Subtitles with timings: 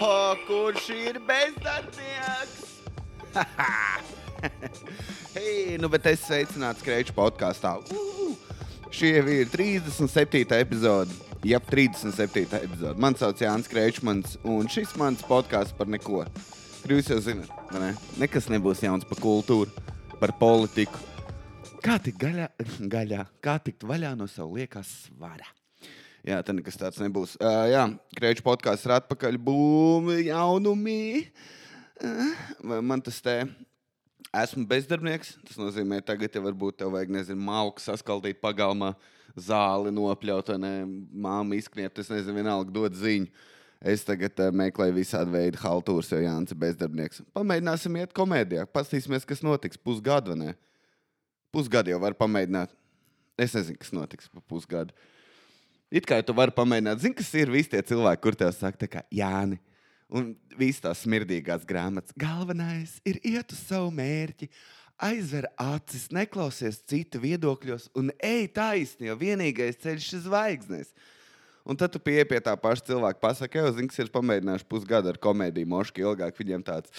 [0.00, 2.58] Oh, kurš ir bezdarbnieks?
[5.34, 7.72] Hei, nu, bet es sveicināts Kreča podkāstā.
[7.90, 8.36] Uh,
[8.94, 10.44] jau ir 37.
[10.54, 11.16] epizode.
[11.42, 12.46] Jā, 37.
[12.60, 12.94] epizode.
[13.02, 16.22] Mani sauc Jānis Krečmans, un šis mans podkāsts par neko.
[16.86, 17.90] Jūs jau zināt, ne?
[18.22, 19.74] nekas nebūs jauns par kultūru,
[20.22, 21.02] par politiku.
[21.82, 22.52] Kā tikt gaļā,
[22.94, 25.57] gaļā, kā tikt vaļā no sava liekās svara?
[26.28, 27.38] Jā, tā nekas tāds nebūs.
[27.40, 27.86] Uh, jā,
[28.18, 29.38] Kreča podkāsts ir atpakaļ.
[29.40, 31.22] Būmi, jaunumi.
[32.04, 33.38] Uh, man tas te.
[34.36, 35.38] Esmu bezdarbnieks.
[35.48, 38.92] Tas nozīmē, ka tagad jau varbūt tev vajag, nezinu, malku saskaldīt pagalmā,
[39.40, 40.74] zāli nopļaut, ne
[41.16, 42.04] māmu izkniept.
[42.04, 43.32] Es nezinu, vienalga dot ziņu.
[43.80, 47.24] Es tagad uh, meklēju visādi veidu haltūras, jo Jānis ir bezdarbnieks.
[47.32, 48.68] Pamēģināsim iet komēdijā.
[48.68, 50.36] Paskatīsimies, kas notiks pusgadu.
[51.56, 52.76] Pusgadu jau var pamēģināt.
[53.40, 54.92] Es nezinu, kas notiks pa pusgadu.
[55.88, 59.04] It kā tu vari pamēģināt, zini, kas ir visi tie cilvēki, kur tev saka, kā
[59.14, 59.56] Jāni.
[60.08, 62.14] Un visas tās smirdīgās grāmatas.
[62.16, 64.48] Galvenais ir iet uz savu mērķi,
[65.04, 70.92] aizver acis, neklausies citu viedokļos un ej taisni, jo vienīgais ceļš ir zvaigznes.
[71.68, 75.12] Un tad tu pieeji pie tā paša cilvēka, pasakā, jau zini, kas ir pamēģinājuši pusgadu
[75.12, 76.92] ar komēdiju, moški ilgāk viņiem tāds.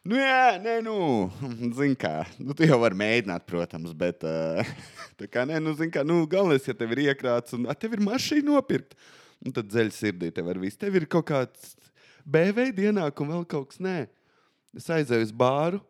[0.00, 0.94] Nu, jā, nē, nu,
[1.76, 2.22] zini, kā.
[2.40, 4.24] Nu, tu jau vari mēģināt, protams, bet.
[4.24, 4.64] Uh,
[5.20, 7.98] tā kā, nē, nu, zini, kā, nu, galvenais, ja tev ir iekrāts un a, tev
[7.98, 8.96] ir mašīna nopirkt,
[9.44, 10.80] un tad dzeļ sirdī tev ir viss.
[10.80, 11.74] Tev ir kaut kāds
[12.24, 13.98] BV ienākums, vēl kaut kas, nē.
[14.80, 15.82] Es aizēju uz bāru,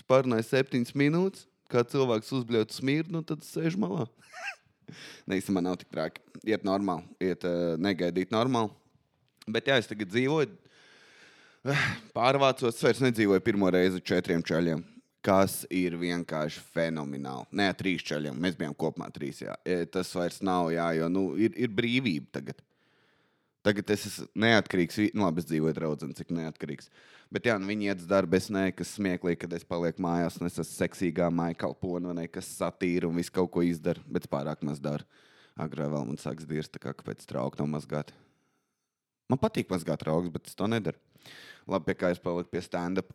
[0.00, 4.08] spārnāju septiņas minūtes, kā cilvēks uzbļaut smirdu, un tad sēž malā.
[5.28, 6.24] Nē, īstenībā nav tik traki.
[6.48, 8.72] Iet normāli, iet uh, negaidīt normāli.
[9.50, 10.48] Bet jā, es tagad dzīvoju
[12.16, 14.82] Pārvācos, vairs nedzīvoju pirmo reizi četriem čaļiem.
[15.20, 17.44] Kas ir vienkārši fenomenāli.
[17.60, 18.38] Nē, trīs čaļiem.
[18.40, 19.42] Mēs bijām kopā trīs.
[19.44, 19.58] Jā.
[19.68, 22.62] E, tas vairs nav, jā, jo nu, ir, ir brīvība tagad.
[23.60, 24.96] Tagad es esmu neatkarīgs.
[25.12, 26.88] Nu, labi, es dzīvoju draudzē, cik neatkarīgs.
[27.28, 28.38] Bet, jā, nu, viņi iet uz darbu.
[28.40, 30.40] Es neesmu kas smieklīgi, kad es palieku mājās.
[30.40, 34.00] Es esmu seksīgā māja kalpona, ne kas satīra un visu kaut ko izdara.
[34.08, 35.04] Bet pārāk maz daru.
[35.60, 38.14] Agrāk vēl man sāks dirzt, kā kāpēc traukt no mazgāt.
[39.28, 40.96] Man patīk mazgāt raugus, bet es to nedaru.
[41.70, 43.12] Labi, pie kā es paliku pie stand-up.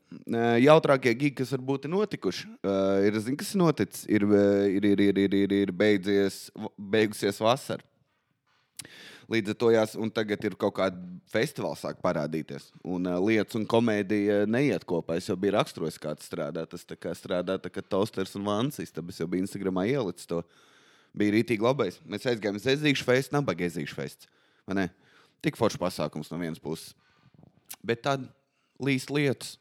[0.64, 2.52] Jautrākie gigi, kas varbūt ir notikuši,
[3.08, 4.24] ir, zin, kas ir noticis, ir,
[4.70, 6.46] ir, ir, ir, ir, ir, ir beidzies,
[6.78, 7.84] beigusies vasara.
[9.32, 11.00] Līdz ar to jās, un tagad ir kaut kāda
[11.34, 12.68] festivāla sāk parādīties.
[12.86, 15.18] Un uh, lietas un komēdija neiet kopā.
[15.18, 16.68] Es jau biju raksturojis, kā tas strādā.
[16.70, 18.94] Tas tā kā strādā tā kā toasters un vansis.
[18.94, 20.44] Tad es jau biju Instagramā ielicis to.
[21.18, 21.98] Bija rītīgi labais.
[22.06, 24.30] Mēs aizgājām uz Ezīšu festu, nabaga Ezīšu festu.
[25.46, 26.94] Tik foršs pasākums no vienas puses.
[27.84, 28.28] Bet tad
[28.84, 29.56] līst lietas.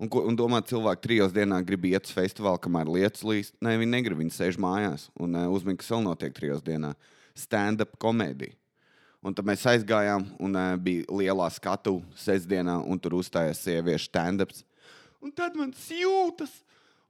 [0.00, 3.54] Un, ko, un domāt, cilvēki trijos dienā grib iet uz festivālu, kamēr lietas līst.
[3.62, 6.90] Nē, viņi negrib, viņi sēž mājās un uh, uzmanīgi, kas vēl notiek trijos dienā.
[7.38, 8.56] Stand-up komēdija.
[9.24, 14.64] Un tad mēs aizgājām, un uh, bija lielā skatu sestdienā, un tur uzstājās sieviešu stand-ups.
[15.24, 16.58] Un tad man jūtas,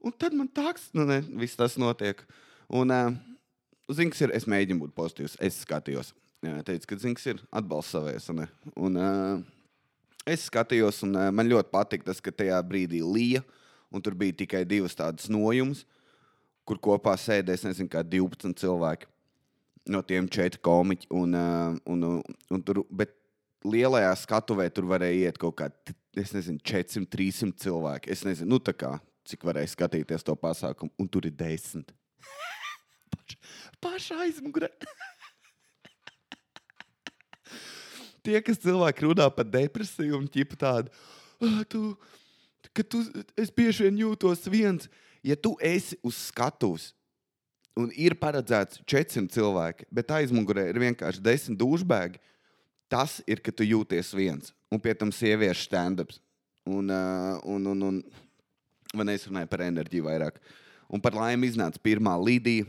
[0.04, 2.20] un tad man tāds, nu, ne, viss tas notiek.
[2.68, 3.16] Un, uh,
[3.90, 6.12] zini, kas ir, es mēģinu būt pozitīvs, es skatījos.
[6.44, 8.28] Jā, teicu, ka zini, kas ir atbalsts savēs.
[8.76, 9.53] Un, uh,
[10.24, 13.42] Es skatījos, un uh, man ļoti patika tas, ka tajā brīdī lija,
[13.92, 15.82] un tur bija tikai divas tādas nojumas,
[16.64, 19.10] kur kopā sēdēs, nezinu, kā 12 cilvēki.
[19.92, 21.10] No tiem četri komiķi.
[21.12, 23.12] Un, uh, un, un, un tur, bet
[23.68, 28.12] lielajā skatuvē tur varēja iet kaut kādi, es nezinu, 400, 300 cilvēki.
[28.16, 28.94] Es nezinu, nu, kā,
[29.28, 31.92] cik varēja skatīties to pasākumu, un tur ir desmit.
[33.84, 34.72] Pašā aizmugurē.
[38.24, 40.92] Tie, kas cilvēki runā par depresiju un ķipa tādu,
[41.70, 41.94] tu,
[42.72, 43.02] ka tu,
[43.38, 44.88] es bieži vien jūtos viens,
[45.24, 46.92] ja tu esi uz skatuves.
[47.74, 52.20] Un ir paredzēts 400 cilvēki, bet aizmugurē ir vienkārši 10 dušbēgi.
[52.86, 54.52] Tas ir, ka tu jūties viens.
[54.70, 56.20] Un pie tam sieviešu stand-ups.
[56.70, 56.92] Un,
[57.42, 57.98] un, un, un,
[58.94, 60.38] un es runāju par enerģiju vairāk.
[60.86, 62.68] Un par laimi iznāca pirmā līdija.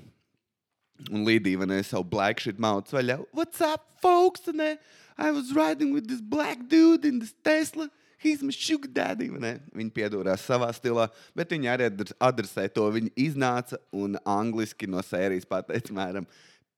[1.11, 3.19] Un līdija man ir savu black shit mauts vaļā.
[3.35, 4.47] What's up, folks?
[4.49, 4.79] Uh,
[5.17, 7.89] I was riding with this black dude in this Tesla.
[8.17, 9.29] He's my sugar daddy.
[9.29, 11.89] Viņa piedūrās savā stilā, bet viņa arī
[12.19, 12.87] adresē to.
[12.91, 16.27] Viņa iznāca un angliski no sērijas pateica, mēram,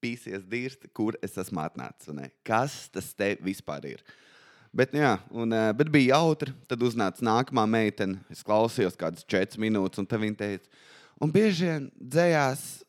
[0.04, 2.14] pīsies dirst, kur es esmu atnācis.
[2.46, 4.04] Kas tas te vispār ir?
[4.74, 6.54] Bet, jā, un, eh, bet bija jautri.
[6.68, 8.20] Tad uznāca nākamā meitene.
[8.30, 10.68] Es klausījos kādas četras minūtes, un tā viņa teica,
[11.22, 12.84] un bieži vien dzējās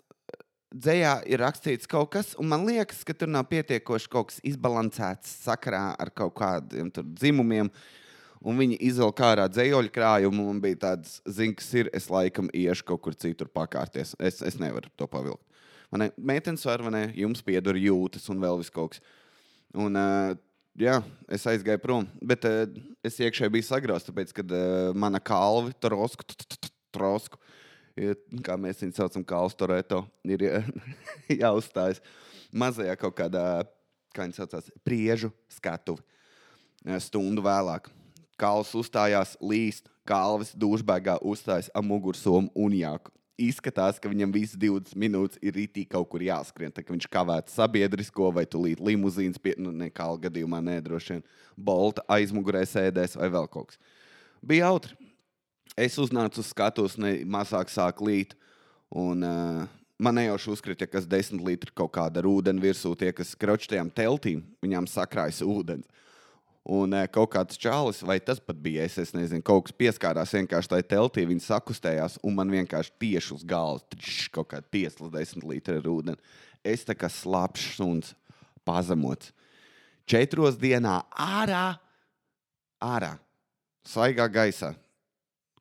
[0.74, 5.30] dzējā ir rakstīts kaut kas, un man liekas, ka tur nav pietiekoši kaut kas izbalansēts
[5.44, 7.72] sakarā ar kaut kādiem dzimumiem.
[8.38, 11.88] Un viņi izvelk ārā dzējoļu krājumu, un bija tāds, zina, kas ir.
[11.96, 14.12] Es laikam iešu kaut kur citur pakārties.
[14.22, 15.42] Es, es nevaru to pavilkt.
[16.14, 17.02] Meitenes var, vai ne?
[17.18, 19.02] Jums pieder jūtas un vēl vis kaut kas.
[19.74, 20.36] Un, uh,
[20.78, 22.06] jā, es aizgāju prom.
[22.22, 22.62] Bet uh,
[23.02, 27.42] es iekšēji biju sagrauzts, tāpēc, ka uh, mana kalva, trosku, t- t- t- trosku,
[27.98, 28.16] ir,
[28.46, 30.62] kā mēs viņu saucam, kalstoreto, ir jā-
[31.42, 32.00] jāuzstājas
[32.54, 33.44] mazajā kaut kādā,
[34.14, 36.04] kā viņi saucās, priežu skatuvi.
[37.02, 37.90] Stundu vēlāk.
[38.38, 43.10] Kalns uzstājās līst, kalvis dušbaigā uzstājas ar mugursomu un jāku.
[43.38, 46.72] Izskatās, ka viņam visas 20 minūtes ir rītī kaut kur jāskrien.
[46.74, 52.02] Tā kā viņš kavētu sabiedrisko vai tūlīt limuzīnas, pie, nu, nekā gadījumā nedroši vien bolta
[52.10, 53.82] aizmugurē sēdēs vai vēl kaut kas.
[54.42, 54.96] Bija jautri.
[55.78, 58.32] Es uznācu uz skatuves, ne mazāk sāk līt.
[58.98, 59.66] Un, uh,
[60.02, 64.42] man nejauši uzkrita, kas desmit litri kaut kāda ar ūdeni virsū, tie, kas kročtajām teltīm,
[64.64, 65.86] viņām sakrājas ūdens.
[66.68, 70.34] Un uh, kaut kāds čālis, vai tas pat bija, es, es nezinu, kaut kas pieskārās
[70.34, 75.12] vienkārši tajā teltī, viņi sakustējās, un man vienkārši tieši uz galvas trš, kaut kāda tiesla
[75.14, 76.18] desmit litri ar ūdeni.
[76.66, 78.12] Es tā kā slapjš suns
[78.66, 79.30] pazemots.
[80.10, 81.78] Četros dienā ārā,
[82.82, 83.14] ārā,
[83.86, 84.74] svaigā gaisā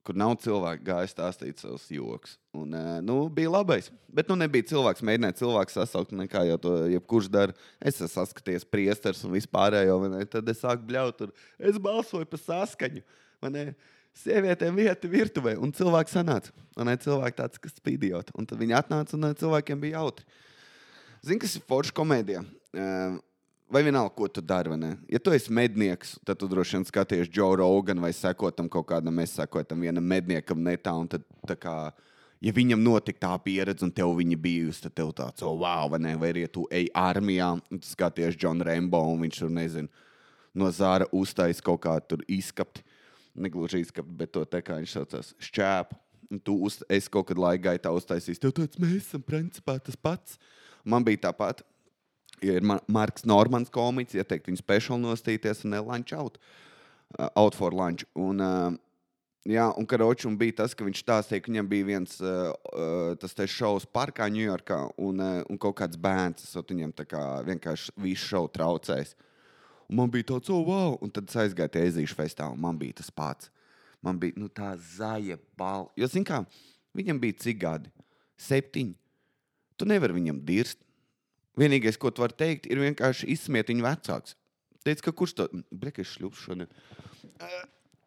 [0.07, 2.37] kur nav cilvēki gājis stāstīt savus joks.
[2.55, 2.71] Un,
[3.03, 3.89] nu, bija labais.
[4.07, 7.57] Bet nu, nebija cilvēks, mēģināja cilvēku sasaukt, nekā jau to jebkurš dara.
[7.77, 10.23] Es esmu saskaties priesteris un vispārējo, ne?
[10.31, 13.03] tad es sāku bļaut, tur es balsoju par saskaņu.
[13.51, 13.67] ne?
[14.17, 16.53] Sievietēm vieta virtuvē, un cilvēks sanāca.
[16.77, 18.31] Un ne, cilvēki tāds, kas spīdījot.
[18.37, 20.25] Un tad viņi atnāca, un eh, cilvēkiem bija jautri.
[21.25, 22.41] Zini, kas ir forša komēdija?
[22.73, 23.19] Eh,
[23.67, 24.93] Vai vienalga, ko tu dari, vai ne?
[25.11, 28.87] Ja tu esi mednieks, tad tu droši vien skaties Joe Rogan vai seko tam kaut
[28.87, 30.93] kādam, mēs sekojam tam vienam medniekam netā.
[30.95, 31.73] un Tad, tā kā,
[32.39, 35.99] ja viņam notika tā pieredze, un tev viņa bijusi, tad tev tāds, oh, wow, vai
[35.99, 36.15] ne?
[36.15, 40.07] Vai arī ja tu ej armijā, un tu skaties John Rambo, un viņš tur nezina,
[40.55, 42.87] no zāra uztais kaut kā tur izskapti.
[43.35, 46.03] Negluži izskapti, bet to te kā viņš saucās, šķēpu.
[46.31, 49.99] Un tu uz, es kaut kad laika gaitā uztaisīju, tev tāds mēs esam principā tas
[49.99, 50.39] pats.
[50.87, 51.67] Man bija tāpat.
[52.45, 56.37] Ja ir Ma- Marks Normans komiks, ieteikt viņu speciāli nostīties un lunch out.
[57.17, 58.03] Uh, out for lunch.
[58.19, 58.73] Un, uh,
[59.47, 63.13] jā, un karoči, un bija tas, ka viņš stāstīja, ka viņam bija viens uh, uh,
[63.21, 68.33] tas šovs parkā Ņujorkā, un, uh, un kaut kāds bērns, esot viņam kā vienkārši visu
[68.33, 69.15] šovu traucējis.
[69.87, 70.97] Un man bija tāds, oh, wow!
[71.01, 73.47] Un tad es aizgāju tie ezīšu festā, un man bija tas pats.
[74.03, 75.89] Man bija nu, tā zaļa balva.
[75.97, 76.41] Jo, zin kā,
[76.97, 77.93] viņam bija cik gadi?
[78.37, 78.93] Septiņi.
[79.79, 80.83] Tu nevari viņam dirst.
[81.57, 84.35] Vienīgais, ko tu vari teikt, ir vienkārši izsmiet viņu vecāks.
[84.85, 86.69] Teic, ka kurš to brīvs šļūps šodien?
[87.41, 87.55] Uh,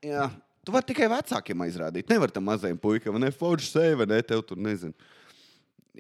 [0.07, 0.29] jā,
[0.65, 2.09] tu vari tikai vecākiem aizrādīt.
[2.13, 4.95] Nevar tam mazajam puikam, ne forši sevi, ne tev tur nezinu.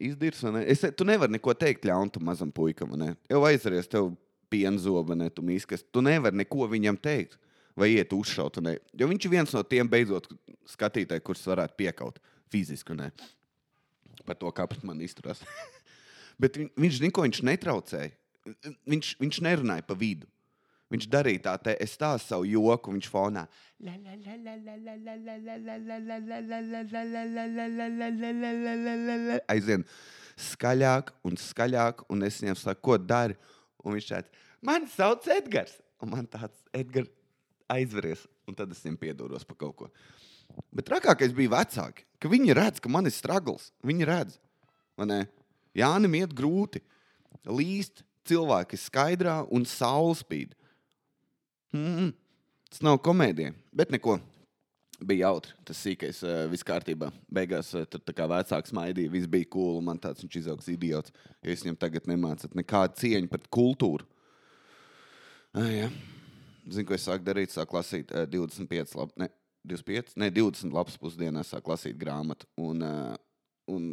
[0.00, 0.64] Izdirs, vai ne?
[0.70, 3.10] Es, tu nevari neko teikt ļaunu tam mazam puikam, vai ne?
[3.28, 4.12] Jau aizaries tev
[4.50, 5.82] pienzoba, ne tu miskas.
[5.82, 7.36] Tu nevari neko viņam teikt.
[7.78, 8.76] Vai iet uzšaut, ne?
[8.98, 10.26] Jo viņš ir viens no tiem beidzot
[10.70, 12.18] skatītājiem, kurus varētu piekaut
[12.52, 13.10] fiziski, ne?
[14.26, 15.42] Par to, kā pret mani izturās.
[16.40, 18.12] Bet viņ, viņš zina, ko viņš netraucēja.
[18.88, 20.28] Viņš, viņš nerunāja pa vidu.
[20.90, 23.44] Viņš darīja tā, te, es stāstu savu joku, viņš fonā.
[29.54, 29.84] Aizvien
[30.40, 33.38] skaļāk un skaļāk, un es viņam saku, ko dari.
[33.84, 35.78] Un viņš tāds, man sauc Edgars.
[36.02, 37.12] Un man tāds, Edgars,
[37.70, 38.26] aizveries.
[38.48, 39.90] Un tad es viņam piedodos par kaut ko.
[40.74, 43.70] Bet trakākais bija vecāki, ka viņi redz, ka man ir stragls.
[43.86, 44.40] Viņi redz,
[44.98, 45.20] vai ne?
[45.76, 46.82] Jānis iet grūti.
[47.46, 50.56] Līst cilvēki skaidrā un saule spīd.
[51.74, 52.10] Mm,
[52.70, 54.18] tas nav komēdija, bet neko.
[55.00, 55.54] Bija jautri.
[55.64, 57.08] Tas sīkais, uh, viss kārtībā.
[57.32, 59.78] Beigās uh, tur tā kā vecāks maidīja, viss bija cool.
[59.78, 61.14] un Man tāds viņš izaugs idiots.
[61.40, 64.04] Ja es viņam tagad nemācītu nekādu cieņu pret kultūru.
[65.56, 65.88] Ah.
[66.68, 67.54] Zinu, ko es sāku darīt.
[67.54, 69.30] Sāku lasīt uh, 25, lab, ne,
[69.72, 72.50] 25, ne 20 lapas pusdienā, sāku lasīt grāmatu.
[72.60, 72.84] Un,
[73.72, 73.88] un,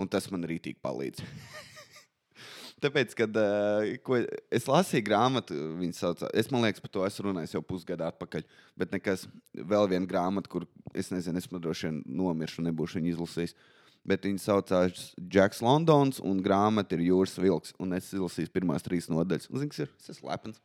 [0.00, 1.22] un tas man rītīgi palīdz.
[2.84, 7.62] Tāpēc, kad uh, es lasīju grāmatu, viņa sauc, es domāju, par to esmu runājis jau
[7.64, 8.44] pusgadu atpakaļ.
[8.76, 9.24] Bet nekas,
[9.54, 13.56] vēl viena grāmata, kur es nezinu, es droši vien nomiršu, nebūšu viņu izlasījis.
[14.04, 17.72] Bet viņa saucās Džeks Londons, un grāmata ir Jūras vilks.
[17.80, 19.48] Un es izlasīju pirmās trīs nodaļas.
[19.48, 19.94] Zini, kas ir?
[19.96, 20.60] Es esmu lepns.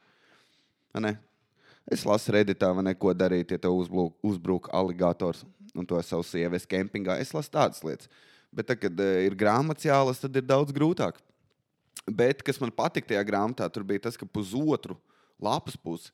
[1.90, 6.68] Es lasu redītā, vai neko darīt, ja tev uzbrūk, uzbrūk aligators un to savu sievietes
[6.70, 7.16] kempingā.
[7.22, 8.12] Es lasu tādas lietas.
[8.50, 11.20] Bet, tad, kad uh, ir grāmatas jālasa, tad ir daudz grūtāk.
[12.10, 14.98] Bet, kas man patika tajā grāmatā, tur bija tas, ka pusotru
[15.40, 16.10] lapas pusi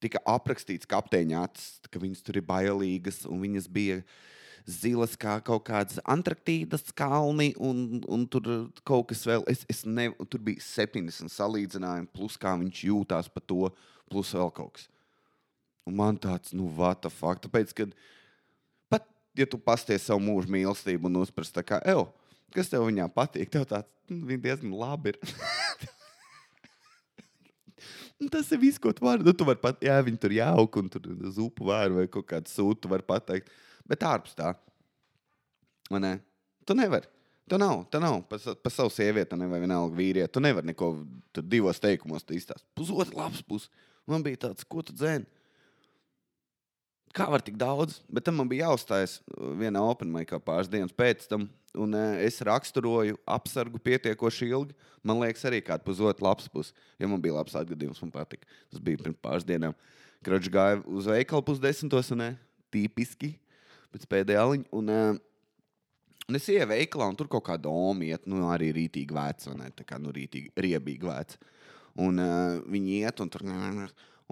[0.00, 4.00] tika aprakstīts kapteiņa acis, ka viņas tur ir bailīgas un viņas bija
[4.70, 9.44] zilas kā kaut kādas Antarktīdas kalni un, un tur kaut kas vēl.
[9.50, 13.68] Es, es ne, tur bija 70 salīdzinājumi, plus kā viņš jūtās par to,
[14.12, 14.88] plus vēl kaut kas.
[15.88, 16.68] Un man tāds, nu,
[17.00, 17.40] the fuck?
[17.42, 18.08] Tāpēc, kad pat,
[19.38, 22.08] ja tu pasties savu mūžu mīlestību un uzprast kā, evo,
[22.54, 25.20] kas tev viņā patīk, tev tāds, nu, diezgan labi ir.
[28.20, 29.24] Un tas ir viss, ko tu vari.
[29.24, 31.06] Nu, tu vari pat, jā, viņi tur jauk, un tur
[31.36, 33.48] zupu vāru vai kaut kādu sūtu var pateikt.
[33.88, 34.52] Bet ārpus tā.
[35.90, 36.12] vai Ne?
[36.68, 37.08] Tu nevari.
[37.50, 40.30] Tu nav, tu nav par sa- par savu sievieti, vai vienalga vīrieti.
[40.30, 40.90] Tu nevari neko
[41.42, 42.62] divos teikumos izstāstīt.
[42.78, 43.70] Pusotru labs puses.
[44.06, 45.26] Man bija tāds, ko tu dzēni?
[47.10, 47.98] Kā var tik daudz?
[48.06, 49.16] Bet tam man bija jāuzstājas
[49.58, 51.48] vienā open maikā pāris dienas pēc tam.
[51.74, 54.76] Un uh, es raksturoju apsargu pietiekoši ilgi.
[55.06, 56.74] Man liekas, arī kāda pusotra lapas puse.
[57.02, 58.46] Ja man bija labs atgadījums, man patika.
[58.70, 59.74] Tas bija pirms pāris dienām.
[60.26, 62.30] Kroķis gāja uz veikalu pusdesmitos, un ne,
[62.74, 63.32] tipiski
[63.90, 64.68] pēc pēdējā aliņa.
[64.78, 65.18] Un, uh,
[66.30, 69.72] un es ienāku veikalā, un tur kaut kāda doma iet, nu, arī rītīgi veca, ne
[69.74, 71.42] tā kā nu, rītīgi riebīgi veca.
[72.06, 73.46] Un uh, viņi iet, un tur.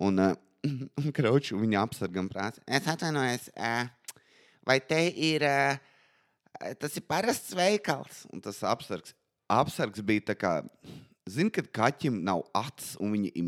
[0.05, 0.35] Un, uh,
[1.03, 2.63] un kroķi, un viņi apsargam prātā.
[2.67, 3.87] Es atvainojos, uh,
[4.67, 5.47] vai te ir.
[5.47, 5.95] Uh,
[6.81, 8.25] Tas ir parasts veikals.
[8.35, 9.13] Un tas apsargs,
[9.53, 10.53] apsargs bija tā kā.
[11.29, 13.45] Zini, kad kaķim nav acis, un viņa ir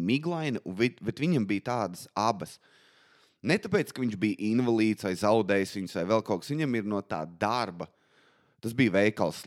[0.79, 2.59] vi- bet viņam bija tādas abas.
[3.43, 6.51] Ne tāpēc, ka viņš bija invalīds vai zaudējis viņus, vai vēl kaut kas.
[6.53, 7.89] Viņam ir no tā darba.
[8.61, 9.47] Tas bija veikals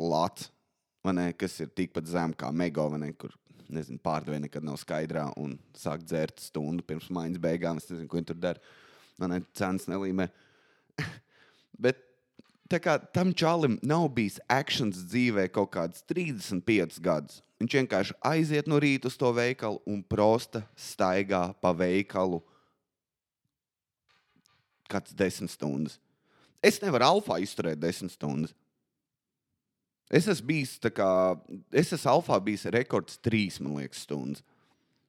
[1.13, 2.51] ne, kas ir tikpat zem kā
[2.97, 3.31] ne, kur
[3.71, 7.79] nezinu, pārdevēja nekad nav skaidrā un sāk dzert stundu pirms mājas beigām.
[7.79, 8.73] Es nezinu, ko viņi tur dara.
[9.21, 10.27] Man ir cenas nelīmē.
[11.83, 12.01] Bet
[12.83, 17.41] kā tam čalim nav bijis akcents dzīvē kaut kāds 35 gadus.
[17.61, 22.41] Viņš vienkārši aiziet no rīta uz to veikalu un prosta staigā pa veikalu
[24.89, 25.99] kāds desmit stundas.
[26.63, 28.55] Es nevaru alfā izturēt desmit stundas.
[30.13, 31.09] Es esmu bijis, kā,
[31.73, 34.43] es esmu alfā bijis rekords trīs, man liekas, stundas.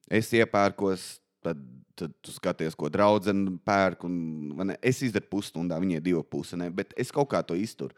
[0.09, 1.05] Es iepērkos,
[1.45, 1.61] tad,
[1.99, 4.07] tad tu skaties, ko draudzene pērk.
[4.09, 7.93] Un, es izdaru pusstundā, viņai divu pusi, bet es kaut kā to izturu.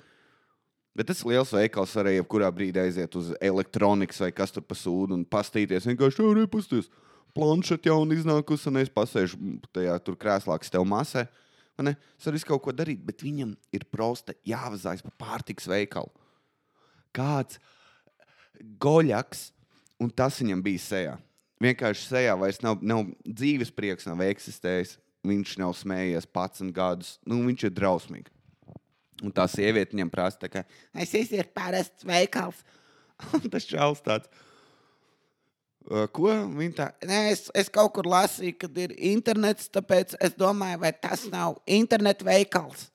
[0.97, 5.13] Bet tas liels veikals arī jebkurā brīdī aiziet uz elektronikas vai kas tur pa sūdu
[5.13, 5.85] un pastīties.
[5.91, 6.89] Vienkārši jau repusties.
[7.37, 9.37] Planšeta jau iznākusi, un es pasēžu
[9.77, 11.27] tajā tur krēslā, kas tev masē.
[11.77, 16.09] Es varu kaut ko darīt, bet viņam ir prosta jāvazājas pa pārtiks veikalu.
[17.15, 17.61] Kāds
[18.83, 19.51] goļaks,
[20.03, 21.17] un tas viņam bija sejā.
[21.63, 24.97] Vienkārši sejā vairs nav, nav dzīves prieks, nav eksistējis.
[25.27, 27.17] Viņš nav smējies pats un gadus.
[27.27, 28.33] Nu, viņš ir drausmīgs.
[29.25, 32.59] Un tā sieviete viņam prasa, kā, es esmu parasts veikals.
[33.33, 34.29] Un tas čels tāds.
[35.89, 36.87] "Ā, Ko viņa tā?
[37.09, 41.57] Nē, es, es kaut kur lasīju, kad ir internets, tāpēc es domāju, vai tas nav
[41.65, 42.91] internetu veikals.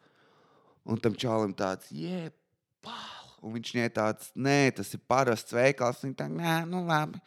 [0.85, 3.20] Un tam čalim tāds, jēpāl.
[3.41, 6.03] Un viņš viņai tāds, nē, tas ir parasts veikals.
[6.05, 7.21] Viņa tā, nē, nu labi.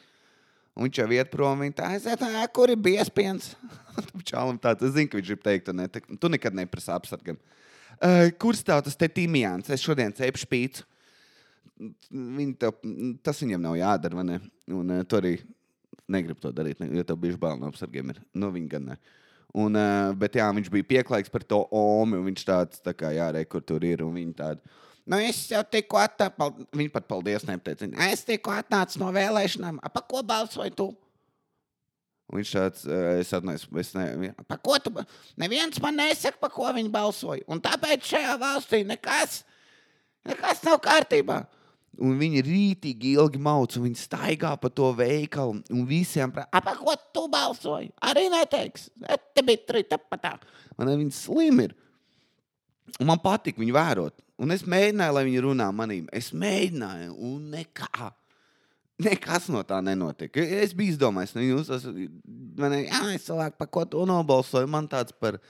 [0.75, 3.53] Un viņš jau iet prom, viņa tā, domāju, kur ir biespiens.
[4.31, 7.39] Čalim tāds, es zinu, ka viņš grib teikt, tu, ne, tu nekad neprasi apsargam.
[8.03, 9.71] Uh, kur stāv tas te timjāns?
[9.71, 10.87] Es šodien cepšu pīcu.
[12.11, 12.75] Viņi tev,
[13.27, 14.41] tas viņam nav jādara, vai ne?
[14.75, 15.37] Un uh, tu arī
[16.11, 18.11] negribi to darīt, ne, jo tev bija bail no apsargiem.
[18.11, 18.23] Ir.
[18.35, 18.99] Nu, viņi gan ne.
[19.55, 22.19] Un, uh, bet jā, viņš bija pieklājīgs par to omi.
[22.19, 24.03] un Viņš tāds, tā kā jārē, kur tur ir.
[24.03, 24.75] Un viņi tādi,
[25.07, 27.93] nu, es jau tikko atnācu, viņi pat paldies nepateica.
[28.09, 29.81] Es tikko atnācu no vēlēšanām.
[29.95, 30.91] Pa ko balsoji tu?
[32.35, 34.91] Viņš tāds, uh, es atnācu, es ne, pa ko tu,
[35.41, 37.45] neviens man nesaka, pa ko viņi balsoja.
[37.53, 39.43] Un tāpēc šajā valstī nekas,
[40.27, 41.43] nekas nav kārtībā.
[42.03, 45.61] Un viņi rītīgi ilgi mauc, un viņi staigā pa to veikalu.
[45.71, 47.93] Un visiem prasa, pa ko tu balsoji?
[48.03, 48.89] Arī neteiks.
[49.37, 50.35] Te bija trīta patā.
[50.79, 51.77] Man viņi slimi ir.
[52.99, 54.24] Un man patīk viņu vērot.
[54.43, 56.07] Un es mēģināju, lai viņi runā manīm.
[56.15, 58.11] Es mēģināju, un nekā.
[59.05, 60.43] Nekas no tā nenotika.
[60.43, 61.97] Es biju izdomājis, ka jūs esat.
[62.59, 62.91] Man ir,
[63.23, 64.71] cilvēku, par ko to nobalsoju.
[64.71, 65.41] Man tāds par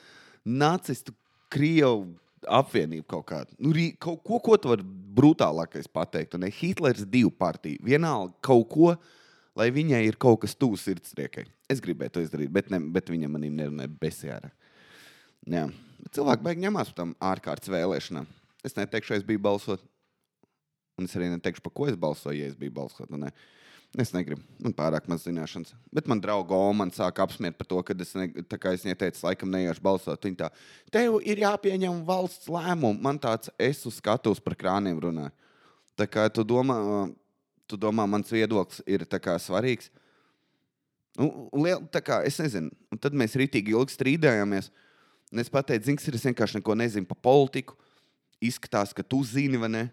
[0.44, 1.12] nacistu,
[1.52, 2.14] krievu
[2.44, 3.56] apvienību kaut kādu.
[3.60, 4.84] Nu, kaut ko, ko tu vari
[5.16, 6.36] brutālākais pateikt.
[6.36, 7.80] Un ne Hitlers divu partiju.
[7.84, 8.92] Vienalga kaut ko,
[9.56, 11.46] lai viņai ir kaut kas tūs sirdsriekai.
[11.72, 14.52] Es gribēju to izdarīt, bet, ne, bet viņa manīm nerunāja besjārā.
[15.44, 18.28] Cilvēki beig ņemās par tam ārkārtas vēlēšanām.
[18.64, 19.82] Es neteikšu, es biju balsot.
[20.98, 23.10] Un es arī neteikšu, par ko es balsoju, ja es biju balsot.
[23.12, 23.32] Nu, ne.
[23.94, 25.70] Es negribu, man pārāk maz zināšanas.
[25.94, 29.52] Bet man draugs Oman sāk apsmiert par to, ka es, ne, es viņai teicu, laikam
[29.54, 30.26] neiešu balsot.
[30.26, 30.48] Viņa tā,
[30.90, 32.98] tev ir jāpieņem valsts lēmumu.
[33.04, 35.30] Man tāds, es uz skatuves par krāniem runāju.
[35.94, 36.76] Tā kā tu domā,
[37.70, 39.92] tu domā mans viedoklis ir svarīgs.
[41.14, 44.72] Nu, liel, kā, es nezinu, un tad mēs rītīgi ilgi strīdējāmies.
[45.38, 47.78] Es pateicu, ir, es vienkārši neko nezinu par politiku.
[48.44, 49.84] Izskatās, ka tu zini, vai ne?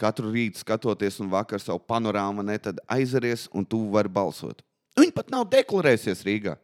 [0.00, 4.62] Katru rītu skatoties un vakar savu panorāmu, ne, tad aizeries un tu vari balsot.
[4.98, 6.56] Viņi pat nav deklarējusies Rīgā.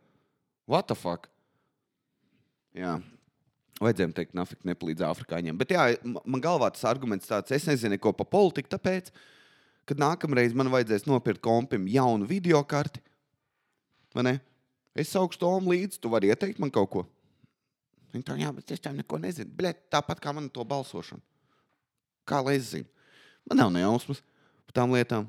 [0.71, 1.29] What the fuck?
[2.75, 2.99] Jā.
[3.81, 5.57] Vajadzēja teikt, nafik nepalīdz afrikāņiem.
[5.59, 9.09] Bet jā, ma- man galvā tas arguments tāds, es nezinu neko par politiku, tāpēc,
[9.89, 13.01] kad nākamreiz man vajadzēs nopirkt kompim jaunu video karti,
[14.15, 14.35] vai ne?
[14.95, 17.07] Es saukšu Tomu līdzi, tu vari ieteikt man kaut ko.
[18.15, 19.51] Viņa tā, jā, bet es tam neko nezinu.
[19.57, 21.23] Bļet, tāpat kā man to balsošanu.
[22.29, 22.89] Kā lai es zinu?
[23.49, 24.23] Man nav nejausmas
[24.67, 25.29] par tām lietām.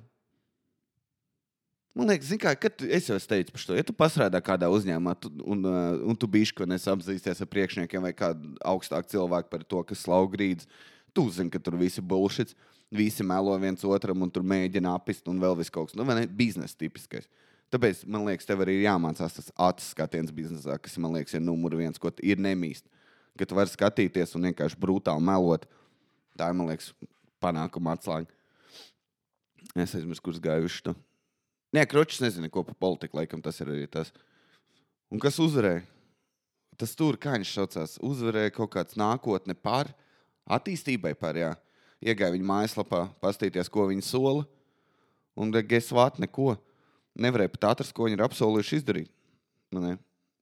[1.91, 4.69] Man liekas, kā, kad tu, es jau es teicu par to, ja tu pastrādā kādā
[4.71, 9.51] uzņēmumā, tu, un, uh, un tu bijuši, ko nesapzīsties ar priekšniekiem vai kādu augstāku cilvēku
[9.51, 10.69] par to, kas slauka grīdas,
[11.11, 12.55] tu zini, ka tur visi bullshits,
[12.95, 15.97] visi melo viens otram un tur mēģina apist un vēl viss kaut kas.
[15.99, 16.29] Nu, vai ne?
[16.31, 17.27] Biznesa tipiskais.
[17.71, 21.43] Tāpēc man liekas, tev arī ir jāmācās tas acis skatiens biznesā, kas man liekas, ir
[21.43, 22.83] numur viens, ko ir nemīst.
[23.39, 25.63] Ka tu vari skatīties un vienkārši brutāli melot.
[26.35, 26.89] Tā ir, man liekas,
[27.43, 28.27] panākuma atslēga.
[29.79, 30.95] Es aizmirsu, kurš gājuši to.
[31.71, 34.11] Nē, Kročs nezina, ko par politiku, laikam tas ir arī tas.
[35.11, 35.85] Un kas uzvarēja?
[36.79, 39.93] Tas tur, kā viņš saucās, uzvarēja kaut kāds nākotne par
[40.51, 41.53] attīstībai, par jā.
[42.01, 44.43] Iegāja viņa mājaslapā, paskatīties, ko viņi sola.
[45.39, 46.57] Un gesvāt neko.
[47.19, 49.11] Nevarēja pat atrast, ko viņi ir apsolījuši izdarīt.
[49.71, 49.97] Nu,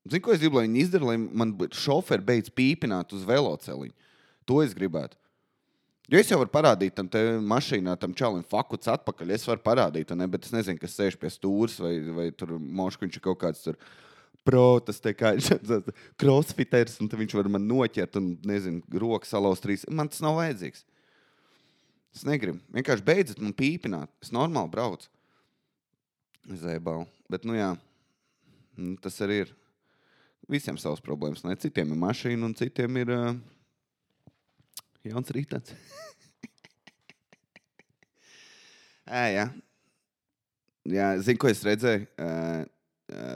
[0.09, 3.93] Zinu, ko es gribu, lai viņi izdara, lai man šoferi beidz pīpināt uz veloceliņu.
[4.49, 5.17] To es gribētu.
[6.09, 7.09] Jo es jau varu parādīt tam
[7.45, 9.33] mašīnā, tam čalim, fakultātes atpakaļ.
[9.35, 13.19] Es varu parādīt, ne, bet es nezinu, kas sēž pie stūres vai, vai tur moškuņš
[13.19, 13.77] ir kaut kāds tur.
[14.47, 15.35] Pro, tas te kā
[16.21, 19.85] crossfiters, un viņš var man noķert, un nezinu, rokas salauzt trīs.
[19.85, 20.81] Man tas nav vajadzīgs.
[22.15, 22.57] Es negribu.
[22.73, 24.09] Vienkārši beidziet man pīpināt.
[24.23, 25.11] Es normāli braucu.
[26.57, 27.03] Zēbau.
[27.29, 27.69] Bet, nu jā,
[28.79, 29.55] nu, tas arī ir.
[30.49, 31.43] Visiem savas problēmas.
[31.45, 31.53] Ne?
[31.61, 33.11] Citiem ir mašīna, un citiem ir.
[33.13, 33.37] Uh,
[35.05, 35.75] Jauns rītats.
[39.05, 39.45] Ē, jā.
[40.89, 42.09] jā, zinu, ko es redzēju.
[42.17, 42.65] Uh,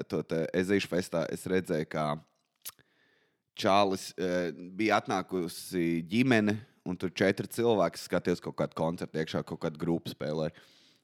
[0.10, 2.10] to ezīšu festā es redzēju, kā
[3.54, 6.58] Čālis uh, bija atnākusi ģimene,
[6.90, 10.50] un tur četri cilvēki skatījās kaut kādu koncertu, iekšā kaut kāda grupa spēlē.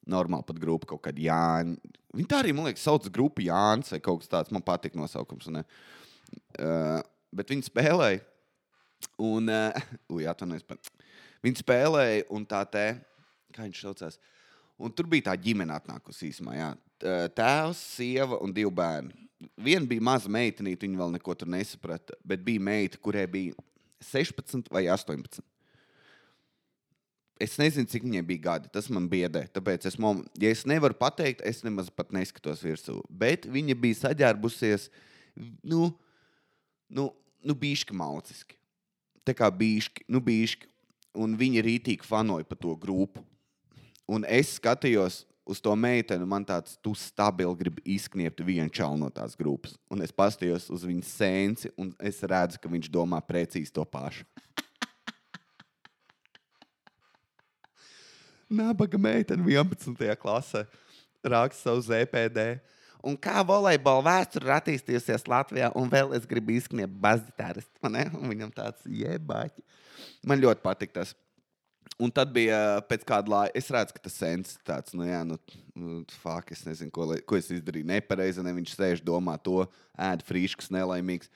[0.09, 1.93] Normāli pat grupa, kaut kāda Jāņa.
[2.17, 4.53] Viņa tā arī, man liekas, sauc grupu Jānis vai kaut kas tāds.
[4.55, 5.49] Man patīk nosaukums.
[5.49, 6.99] Uh,
[7.35, 8.25] bet viņi spēlēja
[9.17, 9.71] Un, uh,
[10.11, 10.91] uj, atvainojos, pat.
[11.45, 12.85] Viņi spēlēja, un tā te,
[13.55, 14.19] kā viņš saucās,
[14.79, 16.57] un tur bija tā ģimene atnākusi īsumā.
[16.57, 16.69] Jā.
[17.35, 19.15] Tēvs, sieva un divi bērni.
[19.63, 23.55] Viena bija maza meitenīte, viņa vēl neko tur nesaprata, bet bija meita, kurai bija
[24.03, 25.39] 16 vai 18.
[27.39, 28.71] Es nezinu, cik viņai bija gadi.
[28.73, 29.45] Tas man biedē.
[29.55, 32.99] Tāpēc, es, mom, ja es nevaru pateikt, es nemaz pat neskatos virsū.
[33.07, 34.89] Bet viņa bija saģērbusies,
[35.63, 35.87] nu,
[36.91, 38.59] nu, nu bišķi mauciski
[39.29, 40.67] tā kā bijuši, nu, bijuši,
[41.19, 43.23] un viņi rītīgi fanoja par to grupu.
[44.09, 49.09] Un es skatījos uz to meiteni, man tāds, tu stabili gribi izkniept vienu čaunu no
[49.13, 49.75] tās grupas.
[49.89, 54.25] Un es paskatījos uz viņa sēnci, un es redzu, ka viņš domā precīzi to pašu.
[58.49, 59.93] Nabaga meitene 11.
[60.17, 60.65] klasē
[61.21, 62.57] raksta savu ZPD.
[63.05, 67.71] Un kā volejbola vēsture ir attīstījusies Latvijā, un vēl es gribu izkniept bazitāristu.
[68.31, 69.63] Viņam tāds jebāķi.
[70.27, 71.13] Man ļoti patīk tas.
[71.99, 75.35] Un tad bija pēc kāda laika, es redzu, ka tas sens tāds, nu, jā, nu,
[75.75, 78.43] nu fāk, es nezinu, ko, ko es izdarīju nepareizi.
[78.45, 79.65] Ne viņš sēž domā to,
[79.99, 81.29] ēd frīškas, nelaimīgs,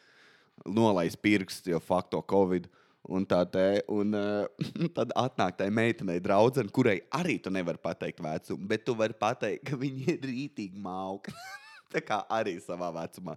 [0.65, 2.69] nolaiž pirksts, jo fakto Covid.
[3.03, 8.23] Un tā te, un uh, tad atnāk tai meitenei draudzene, kurai arī tu nevari pateikt
[8.23, 11.33] vecumu, bet tu vari pateikt, ka viņa ir rītīgi mauka.
[11.93, 13.35] tā kā arī savā vecumā.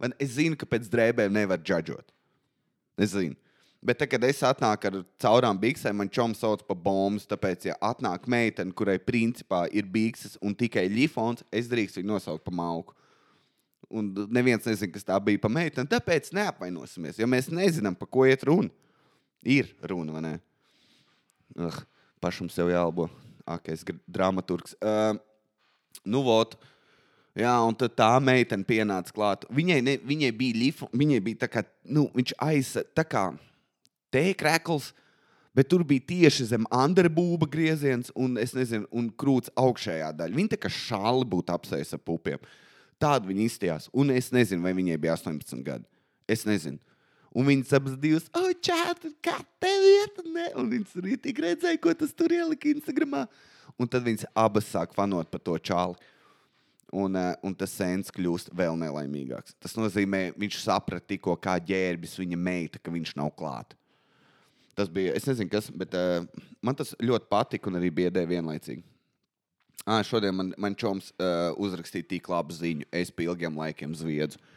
[0.00, 2.14] Man, es zinu, ka pēc drēbēm nevar džudžot.
[3.00, 3.36] Es zinu.
[3.80, 7.22] Bet, tā, kad es atnāku ar caurām biksēm, man čoms sauc par bombu.
[7.28, 12.44] Tāpēc, ja atnāk meitene, kurai principā ir bikses un tikai līfons, es drīkstu viņu nosaukt
[12.44, 12.94] par mauku.
[13.90, 15.88] Un neviens nezina, kas tā bija par meiteni.
[15.90, 18.68] Tāpēc neapvainosimies, jo mēs nezinām, par ko iet runa.
[19.46, 20.34] Ir runa, vai ne?
[21.56, 21.80] Uh,
[22.20, 23.08] pašam sev jālabo.
[23.48, 24.76] Akais dramaturgs.
[24.78, 25.16] Uh,
[26.04, 26.58] nu, vot.
[27.38, 29.46] Jā, un tad tā meitene pienāca klāt.
[29.54, 33.28] Viņai, ne, viņai bija lifa, viņai bija tā kā, nu, viņš aizsa, tā kā
[34.12, 34.90] tēkrēkls,
[35.54, 40.36] bet tur bija tieši zem underbūba grieziens un, es nezinu, un krūts augšējā daļa.
[40.36, 42.50] Viņa tā kā šāli būtu apsējusi ar pupiem.
[43.00, 43.88] Tāda viņa izstījās.
[43.96, 45.86] Un es nezinu, vai viņai bija 18 gadi.
[46.30, 46.82] Es nezinu.
[47.30, 50.48] Un viņas abas divas, oh, čāta, kā tev iet, ne?
[50.58, 53.28] Un viņas arī tik redzēja, ko tas tur ielika Instagramā.
[53.78, 55.94] Un tad viņas abas sāk fanot par to čāli.
[56.90, 59.54] Un, uh, un tas sēns kļūst vēl nelaimīgāks.
[59.62, 63.78] Tas nozīmē, viņš saprata tikko, kā ģērbis viņa meita, ka viņš nav klāts.
[64.74, 66.26] Tas bija, es nezinu, kas, bet uh,
[66.66, 68.82] man tas ļoti patika un arī biedēja vienlaicīgi.
[69.86, 72.90] Ah, šodien man, man čoms uh, uzrakstīja tik labu ziņu.
[72.90, 74.40] Es pie ilgiem laikiem zviedzu.
[74.40, 74.56] Uh,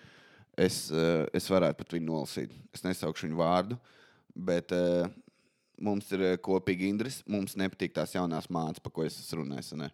[0.53, 2.51] Es, eh, es varētu pat viņu nolasīt.
[2.75, 3.77] Es nesaukšu viņu vārdu,
[4.33, 5.07] bet uh,
[5.81, 7.23] mums ir eh, kopīgi interesi.
[7.25, 9.73] Mums nepatīk tās jaunās mācības, par ko es esmu runājis.
[9.81, 9.89] Ne?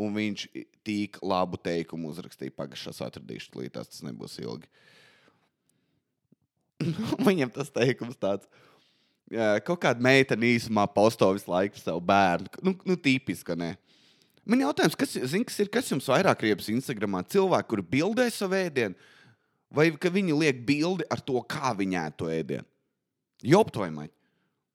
[0.00, 0.46] Un viņš
[0.86, 2.56] tik labu teikumu uzrakstīja.
[2.56, 4.70] Pagaidām, atradīšu, līdz tas, nebūs ilgi.
[7.28, 8.48] Viņam tas teikums tāds.
[9.62, 12.48] Kaut kāda meitene īsumā posto visu laiku savu bērnu.
[12.66, 13.74] Nu, nu tipiski, ne?
[14.48, 17.20] Man jautājums, kas, zin, kas ir, kas jums vairāk riepas Instagramā?
[17.30, 18.96] Cilvēki, kuri bildē savu ēdienu,
[19.74, 22.66] vai ka viņi liek bildi ar to, kā viņi ēd to ēdienu?
[23.46, 24.08] Joptojamai.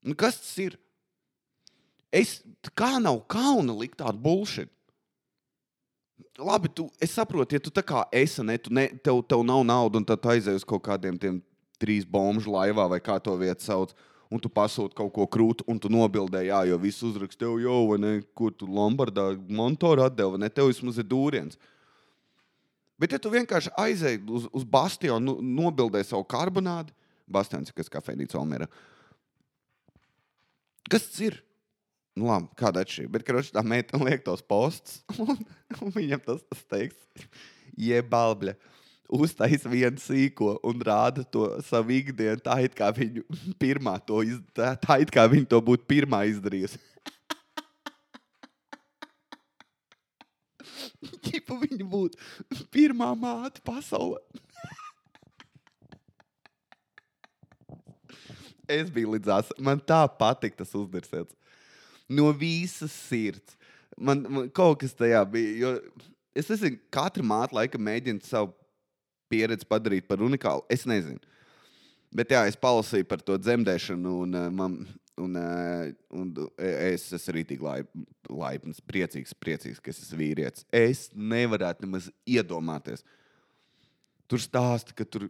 [0.06, 0.78] Nu, kas tas ir?
[2.14, 2.40] Es
[2.78, 4.70] kā nav kauna likt tādu bullshit.
[6.36, 9.62] Labi, tu, es saprotu, ja tu tā kā esi, ne, tu ne, tev, tev nav
[9.64, 11.40] naudas, un tad aizej uz kaut kādiem tiem
[11.80, 13.94] trīs bombuļu laivā vai kā to vietu sauc.
[14.32, 17.84] Un tu pasūti kaut ko krūtu, un tu nobildēji, jā, jo viss uzrakst tev jau,
[17.92, 21.60] vai ne, kur tu Lombardā montoru atdevi, vai ne, tev vismaz ir dūriens.
[23.00, 26.94] Bet, ja tu vienkārši aizēji uz, uz bastionu, nu, nobildēji savu karbonādu,
[27.28, 28.68] bastions, kas kafejnīca Olmēra.
[30.88, 31.42] Kas tas ir?
[32.16, 33.12] Nu, labi, kāda atšķirība.
[33.18, 35.36] Bet, kad tā meitene liek tos postus, un,
[35.82, 37.28] un viņam tas, tas teiks,
[37.76, 38.56] jebalbļa.
[39.16, 42.40] Uztais vienu sīko un rāda to savu ikdienu.
[42.42, 43.22] Tā it kā viņa
[43.60, 44.40] pirmā to iz...
[44.56, 46.80] tā, it kā viņa to būtu pirmā izdarījusi.
[51.26, 54.22] Ķipa viņa būtu pirmā māte pasaulē.
[58.68, 59.52] es biju līdzās.
[59.62, 61.34] Man tā patika tas uzdirsēts
[62.08, 63.56] no visas sirds.
[63.96, 65.76] Man, man kaut kas tajā bija.
[66.36, 68.52] Es nezinu, katra māte laikam mēģina savu
[69.32, 70.66] pieredzi padarīt par unikālu.
[70.70, 71.18] Es nezinu.
[72.16, 74.76] Bet jā, es palasīju par to dzemdēšanu, un, uh, man,
[75.20, 80.66] un, uh, un es esmu arī tik laipns, priecīgs, priecīgs, ka es esmu vīrietis.
[80.74, 83.04] Es nevarētu nemaz iedomāties.
[84.26, 85.28] Tur stāsta, ka tur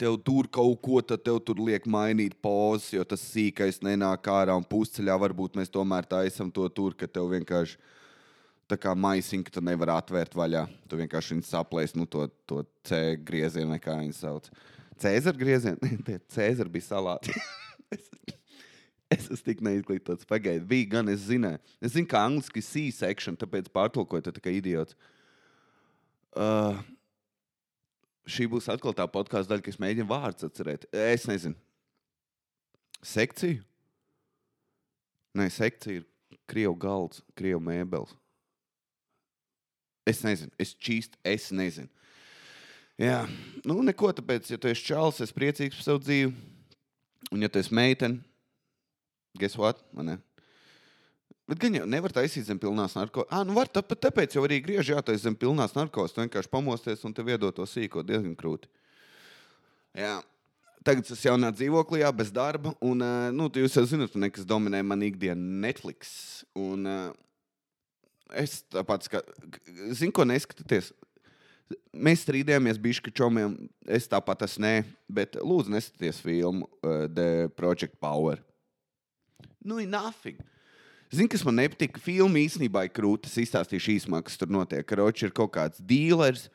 [0.00, 4.66] tev tur kaut ko, tev tur liek mainīt pozas, jo tas sīkais nenāk ārā un
[4.66, 7.78] pusceļā varbūt mēs tomēr taisam to tur, ka tev vienkārši
[8.68, 10.66] tā kā maisiņa, ka tu nevari atvērt vaļā.
[10.88, 14.50] Tu vienkārši viņu saplēsi, nu, to, to C griezienu, kā viņi sauc.
[15.00, 15.94] Cēzara griezienu?
[16.34, 17.36] Cēzara bija salāti.
[19.10, 20.28] es, es esmu tik neizglītots.
[20.28, 21.60] Pagaidiet, bija gan es zināju.
[21.80, 24.96] Es zinu, ka angliski C-section, tāpēc pārtulkoju, tā kā idiots.
[26.36, 26.76] Uh,
[28.28, 30.86] šī būs atkal tā podkāstu daļa, kas mēģina vārdus atcerēt.
[30.92, 31.56] Es nezinu.
[33.04, 33.62] Sekcija?
[35.38, 36.06] Nē, sekcija ir
[36.50, 38.14] krievu galds, krievu mēbeles.
[40.08, 41.90] Es nezinu, es čīstu, es nezinu.
[42.98, 43.20] Jā,
[43.68, 46.32] nu neko tāpēc, ja tu esi čāls, es priecīgs par savu dzīvi.
[47.34, 48.22] Un ja tu esi meitene,
[49.38, 49.80] guess what?
[49.96, 50.18] Man?
[51.48, 53.32] Bet gan jau nevar taisīt zem pilnās narkotikas.
[53.32, 56.12] Ah, nu var, tāpēc, tāpēc jau arī griež jātaisa zem pilnās narkotikas.
[56.12, 58.68] Tu vienkārši pamosties un te viedot to sīko diezgan krūti.
[59.96, 60.18] Jā.
[60.84, 62.74] Tagad es jaunā dzīvoklī, jā, bez darba.
[62.84, 63.00] Un,
[63.34, 66.12] nu, jūs jau zināt, kas dominē man ikdienu Netflix.
[66.56, 66.84] Un,
[68.36, 69.24] es tāpat, ka,
[69.96, 70.92] zinu, ko neskatāties.
[71.96, 73.56] Mēs strīdējāmies bišķi čomiem.
[73.88, 74.74] Es tāpat esmu nē,
[75.16, 78.44] bet lūdzu neskatieties filmu The Project Power.
[79.68, 80.40] Nu, nothing.
[81.12, 82.00] Zini, kas man nepatika?
[82.00, 83.28] Filma īstenībā ir krūta.
[83.28, 84.84] Es izstāstīšu īsumā, kas tur notiek.
[84.88, 86.46] Karoči ir kaut kāds dealers.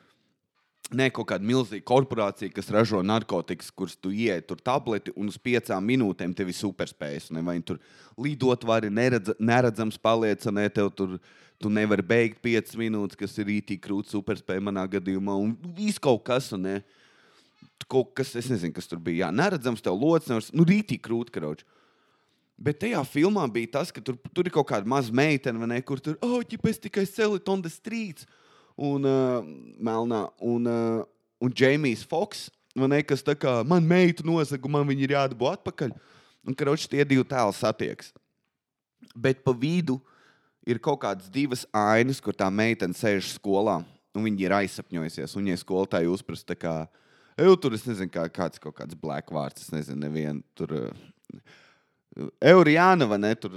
[0.94, 5.38] Nē, kaut kāda milzīga korporācija, kas ražo narkotikas, kuras tu ienāc tur tableti un uz
[5.40, 7.30] piecām minūtēm tev ir superspējas.
[7.46, 7.78] Vai tur
[8.20, 11.16] lidot vari, neredz, neredzams paliec, ne tev tur.
[11.62, 16.24] Tu nevari beigt piecas minūtes, kas ir īņķīgi krūts, superspēja manā gadījumā, un viss kaut
[16.26, 16.50] kas.
[16.58, 16.80] Ne?
[17.88, 19.28] Kaut kas, es nezinu, kas tur bija.
[19.28, 21.64] Jā, neredzams, tev locis, nu, rītīgi krūti, karoči.
[22.54, 25.98] Bet tajā filmā bija tas, ka tur, tur ir kaut kāda maza meitene, ne, kur
[25.98, 28.28] tur, oh, es tikai selitu on the streets,
[28.78, 29.42] un uh,
[29.82, 31.02] melnā, un, uh,
[31.42, 32.46] un Jamijs Foks,
[32.78, 35.96] ne, kas tā kā man meitu nozaga, man viņa ir jādabū atpakaļ.
[36.44, 38.12] Un, karoči, tie divi tēli satiekas.
[39.16, 39.96] Bet pa vidu
[40.68, 43.80] ir kaut kādas divas ainas, kur tā meitene sēž skolā,
[44.14, 45.34] un viņa ir aizsapņojusies.
[45.40, 46.74] Un, ja skolotāji uzprasa, kā,
[47.40, 50.76] ej, tur es nezinu, kā, kāds kaut kāds black vārds, es nezinu, nevienu tur.
[50.78, 51.60] Uh,
[52.40, 53.32] Eurijāna, vai ne?
[53.38, 53.56] Tur,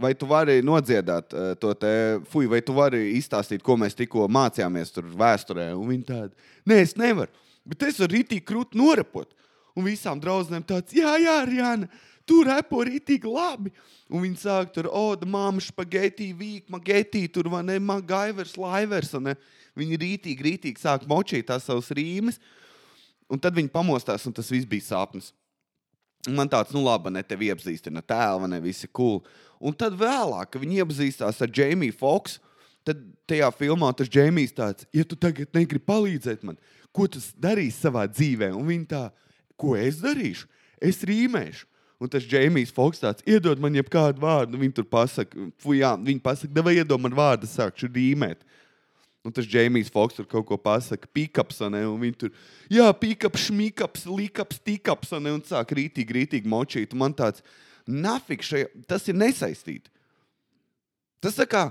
[0.00, 1.92] vai tu vari nodziedāt uh, to te,
[2.32, 5.72] fuj, vai tu vari izstāstīt, ko mēs tikko mācījāmies tur vēsturē?
[5.76, 9.30] Un viņi tādi, nē, es nevaru, bet es varu rītīgi krūt norepot.
[9.76, 11.88] Un visām draudzenēm tāds, jā, jā, Rijāna,
[12.28, 13.72] tu repo rītīgi labi.
[14.12, 19.14] Un viņi sāk tur, o, oh, māma, spaghetti, vīk, magetī, tur, vai ne, magaivers, laivers,
[19.24, 19.32] ne?
[19.78, 22.36] Viņi rītīgi, rītīgi sāk močīt tās savas rīmes.
[23.32, 25.30] Un tad viņi pamostās, un tas viss bija sapnis.
[26.30, 29.20] Man tāds, nu, labi, ne tevi iepazīstina tēlu, ne visi cool.
[29.62, 32.38] Un tad vēlāk, kad viņi iepazīstās ar Jamiju Foksu,
[32.86, 36.58] tad tajā filmā tas Jamijs tāds, ja tu tagad negribi palīdzēt man,
[36.94, 38.52] ko tu darīsi savā dzīvē?
[38.54, 39.02] Un viņi tā,
[39.58, 40.48] ko es darīšu?
[40.82, 41.66] Es rīmēšu.
[42.02, 44.58] Un tas Džeimijs Foks tāds iedod man jebkādu vārdu.
[44.58, 48.42] Viņi tur pasaka, fujā, viņi pasaka, vai iedod man vārdu, sākšu rīmēt.
[49.22, 52.32] Un tas Džeimijs Foks tur kaut ko pasaka, pikaps, ne, un viņi tur,
[52.72, 56.96] jā, pikaps, šmikaps, likaps, tikaps, ne, un sāk rītīgi, rītīgi močīt.
[56.98, 57.44] Man tāds,
[57.86, 59.92] nafik, šajā, tas ir nesaistīti.
[61.22, 61.68] Tas tā kā,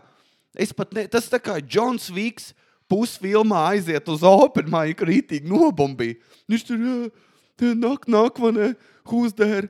[0.56, 2.54] es pat ne, tas tā kā Džons Vīks
[2.92, 6.22] pusfilmā aiziet uz Openmaiņu, kur rītīgi nobombīja.
[6.52, 9.68] Viņš tur, jā, nāk, nāk, ne, who's there?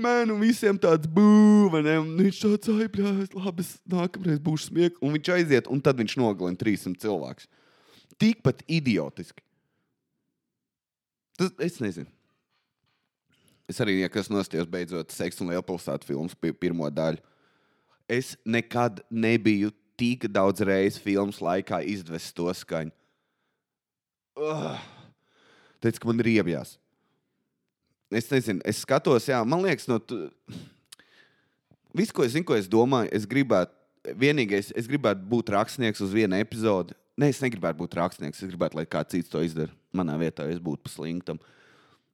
[0.00, 1.82] Man, un visiem tāds būva.
[1.84, 5.02] Viņš tāds aizbraucis, labi, nākamreiz būšu smieklīgs.
[5.04, 7.48] Un viņš aiziet, un tad viņš nogalina 300 cilvēkus.
[8.16, 9.44] Tikpat idiotiski.
[11.36, 12.08] Tas, es nezinu.
[13.68, 17.18] Es arī, ja kas nostājos beidzot seksu un lielpilsētu filmas pirmo daļu,
[18.08, 22.94] es nekad nebiju tik daudz reizes filmas laikā izdvest to skaņu.
[24.36, 24.76] Uh,
[25.80, 26.76] Teicu, ka man ir iebjās.
[28.10, 29.98] Es nezinu, es skatos, jā, man liekas, no.
[29.98, 30.28] Tu...
[31.96, 33.74] Viss, ko es zinu, ko es domāju, es gribētu,
[34.14, 36.94] vienīgais, es gribētu būt rakstnieks uz vienu epizodi.
[37.18, 39.72] Nē, es negribētu būt rakstnieks, es gribētu, lai kāds cits to izdara.
[39.96, 41.40] Manā vietā es būtu paslinktam,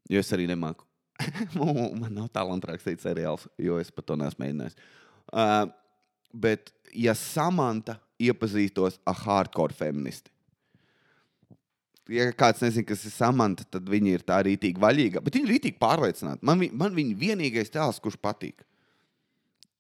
[0.09, 0.87] jo es arī nemāku.
[1.59, 4.79] man nav talanta rakstīt seriālus, jo es pat to neesmu mēģinājis.
[5.33, 5.67] Uh,
[6.33, 10.31] bet, ja Samanta iepazīstos ar hardcore feministi,
[12.11, 15.23] ja kāds nezina, kas ir samanta, tad viņi ir tā rītīgi vaļīga.
[15.25, 16.45] Bet viņi ir rītīgi pārliecināti.
[16.47, 18.65] Man, man viņa vienīgais tēls, kurš patīk.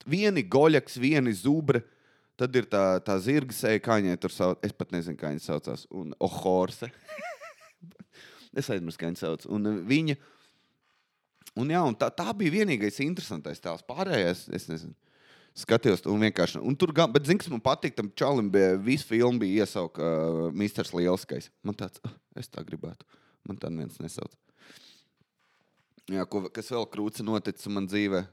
[0.08, 1.82] Vieni goļaks, vieni zubri.
[2.40, 4.62] Tad ir tā, tā zirga sēja, kā viņai tur sauc.
[4.66, 5.84] Es pat nezinu, kā viņa saucās.
[5.94, 6.88] Un Ohorse.
[8.58, 9.46] es aizmirsu, kā viņa sauc.
[9.52, 10.18] Un uh, viņa.
[11.60, 13.84] Un, jā, un tā, tā bija vienīgais interesantais tēls.
[13.86, 14.96] Pārējais, es nezinu
[15.58, 16.60] skatījos, un vienkārši.
[16.64, 20.02] Un tur, gan, bet, zini, kas man patīk, tam čalim bija visu filmu bija iesauka
[20.02, 21.50] uh, Misters Lielskais.
[21.66, 23.06] Man tāds, uh, es tā gribētu.
[23.48, 24.32] Man tā neviens nesauc.
[26.10, 28.24] Jā, ko, kas vēl krūts noticis man dzīvē?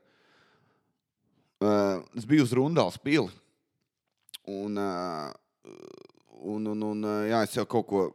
[1.60, 3.30] Uh, es biju uz Rundāls pili.
[4.50, 5.30] Un, uh,
[6.40, 8.06] un, un, un jā, es jau kaut ko.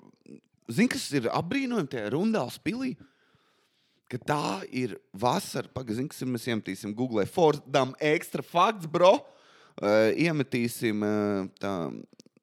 [0.72, 2.94] Zini, kas ir apbrīnojami tajā Rundāls pilī?
[2.96, 3.10] Uh,
[4.14, 5.70] ka tā ir vasara.
[5.74, 7.26] Pagaidām, kas mēs iemetīsim Google.
[7.30, 9.16] Fordam ekstra fakts, bro.
[9.74, 11.72] Uh, iemetīsim uh, tā.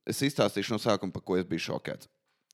[0.10, 2.10] Es izstāstīšu no sākuma, par ko es biju šokēts.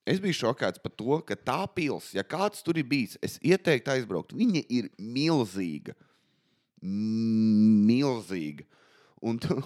[0.07, 3.91] Es biju šokēts par to, ka tā pilsēta, ja kāds tur ir bijis, es ieteiktu
[3.95, 4.35] aizbraukt.
[4.37, 5.95] Viņa ir milzīga.
[6.83, 8.67] Milzīga.
[9.25, 9.57] Un, tu,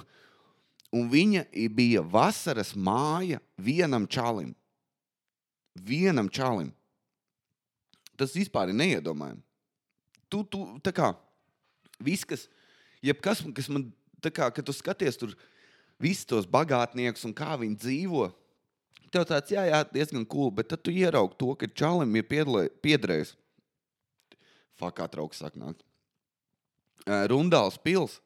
[0.95, 1.43] un viņa
[1.75, 4.55] bija vasaras māja vienam čalim.
[5.75, 6.71] Vienam čalim
[8.21, 9.41] tas vispār ir neiedomājami.
[10.31, 11.12] Tu, tu, tā kā
[12.01, 12.45] viss, kas,
[13.03, 13.89] jebkas, kas man,
[14.23, 15.34] tā kā, kad tu skaties tur
[16.01, 18.29] visus tos bagātniekus un kā viņi dzīvo,
[19.12, 23.36] tev tāds, jā, jā, diezgan cool, bet tad tu ieraugi to, ka čalim ir piederējis.
[24.79, 25.84] Fakā trauks sāk nākt.
[27.29, 28.19] Rundāls pils.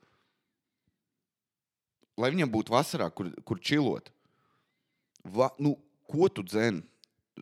[2.15, 4.11] Lai viņam būtu vasarā, kur, kur čilot.
[5.25, 5.73] Va, nu,
[6.07, 6.83] ko tu dzēni?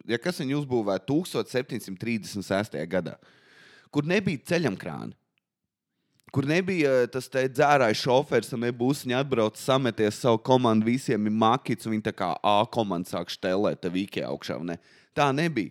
[0.09, 2.79] Ja kas viņu uzbūvēja 1736.
[2.89, 3.17] gadā,
[3.93, 5.13] kur nebija ceļam krāna.
[6.33, 11.35] Kur nebija eh, tas dzērājs šofērs, un nebūs viņa atbrauc, sameties savu komandu, visiem ir
[11.43, 14.57] makits, un viņi tā kā A komanda sāk štelēt, te vīkē augšā.
[14.65, 14.79] Ne?
[15.13, 15.69] Tā nebija.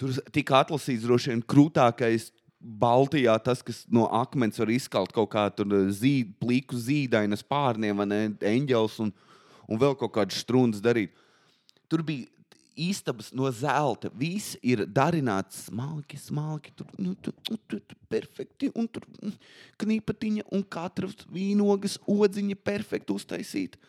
[0.00, 2.30] Tur tika atlasīts droši vien krūtākais
[2.64, 8.08] Baltijā tas, kas no akmens var izkalt kaut kādu eh, zīd, pliku zīdainu pārniem, vai
[8.08, 9.12] ne, eņģelis un,
[9.68, 11.12] un vēl kaut kādu strūnu darīt.
[11.92, 12.32] Tur bija
[12.76, 14.10] istabas no zelta.
[14.14, 16.72] Viss ir darināts smalki, smalki.
[16.76, 18.70] Tur nu, tu, tu, tu, tu, perfekti.
[18.74, 19.34] Un tur mm,
[19.82, 23.80] knipatiņa un katras vīnogas odziņa perfekti uztaisīta.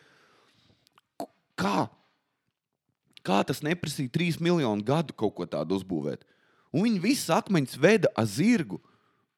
[1.56, 1.86] Kā?
[3.26, 6.26] Kā tas neprasīja trīs miljonu gadu kaut ko tādu uzbūvēt?
[6.76, 8.82] Un viņi visas akmeņus veda ar zirgu.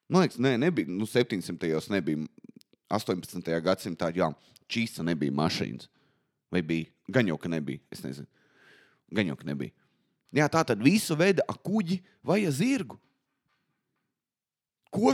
[0.10, 0.89] Man liekas, nē, nebija.
[0.89, 1.60] Nu, 700.
[1.67, 2.25] gados nebija.
[2.91, 3.51] 18.
[3.63, 4.29] gadsimtā, jā,
[4.71, 5.89] čīsa nebija mašīnas.
[6.51, 6.88] Vai bija?
[7.12, 7.83] Gan jau, ka nebija.
[7.91, 8.27] Es nezinu.
[9.13, 9.74] Gan jau, ka nebija.
[10.36, 12.98] Jā, tā tad visu veda ar kuģi vai zirgu.
[14.91, 15.13] Ko?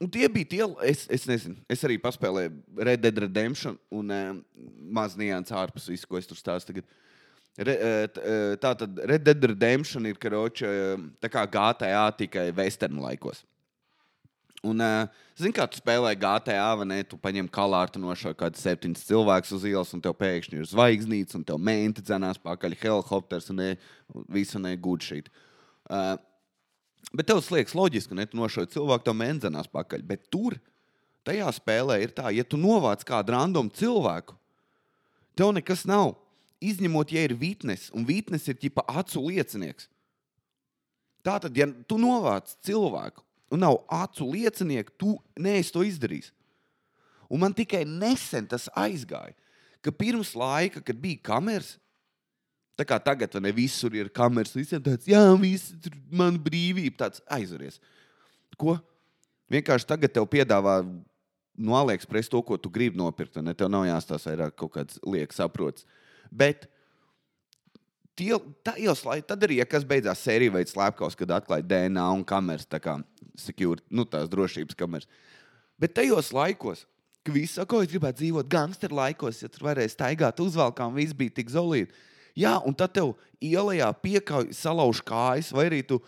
[0.00, 2.54] Un tie bija tie, es, es nezinu, es arī paspēlēju
[2.88, 4.38] Red Dead Redemption un um,
[4.96, 6.88] maz nianses ārpus visu, ko es tur stāstu tagad.
[7.60, 7.74] Re,
[8.62, 10.70] tā tad Red Dead Redemption ir karoča,
[11.20, 13.42] tā kā GTA tikai western laikos.
[14.60, 14.82] Un,
[15.40, 16.98] zini, kā tu spēlē GTA, vai ne?
[17.08, 21.38] Tu paņem kalāru no šā kāda septiņas cilvēks uz ielas, un tev pēkšņi ir zvaigznīca,
[21.38, 23.70] un tev menti dzenās pakaļ helikopters, un ne,
[24.28, 25.30] visu negūd šeit.
[25.88, 26.12] Uh,
[27.16, 30.04] bet tev liekas loģiski, ka tu nošauj cilvēku, tev menti dzenās pakaļ.
[30.10, 30.58] Bet tur,
[31.24, 34.36] tajā spēlē ir tā, ja tu novāc kādu random cilvēku,
[35.40, 36.18] tev nekas nav.
[36.60, 39.88] Izņemot, ja ir vitnes, un vitnes ir ģipa acu liecinieks.
[41.24, 46.30] Tātad, ja tu novāc cilvēku, un nav acu liecinieku, tu neesi to izdarījis.
[47.30, 49.34] Un man tikai nesen tas aizgāja,
[49.84, 51.76] ka pirms laika, kad bija kameras,
[52.78, 57.22] tā kā tagad, ne visur ir kameras, visiem tāds, jā, viss tur man brīvība, tāds
[57.30, 57.78] aizveries.
[58.60, 58.78] Ko?
[59.50, 60.80] Vienkārši tagad tev piedāvā
[61.60, 63.38] no AliExpress to, ko tu gribi nopirkt.
[63.44, 63.54] Ne?
[63.56, 65.86] Tev nav jāstāsta vairāk kaut kāds liekas, saprots.
[66.30, 66.68] Bet
[68.20, 72.22] tie, tajos, lai, tad arī, ja kas beidzās sērija veids slepkavas, kad atklāja DNA un
[72.28, 72.98] kameras, tā kā
[73.40, 75.08] secure, nu, tās drošības kameras.
[75.80, 76.84] Bet tajos laikos,
[77.24, 81.40] kad visi saka, es gribētu dzīvot gangsteru laikos, ja tur varēja staigāt uzvalkām, viss bija
[81.40, 81.96] tik zolīti.
[82.38, 85.98] Jā, un tad tev ielā piekāpj, salauž kājas, vai arī tu,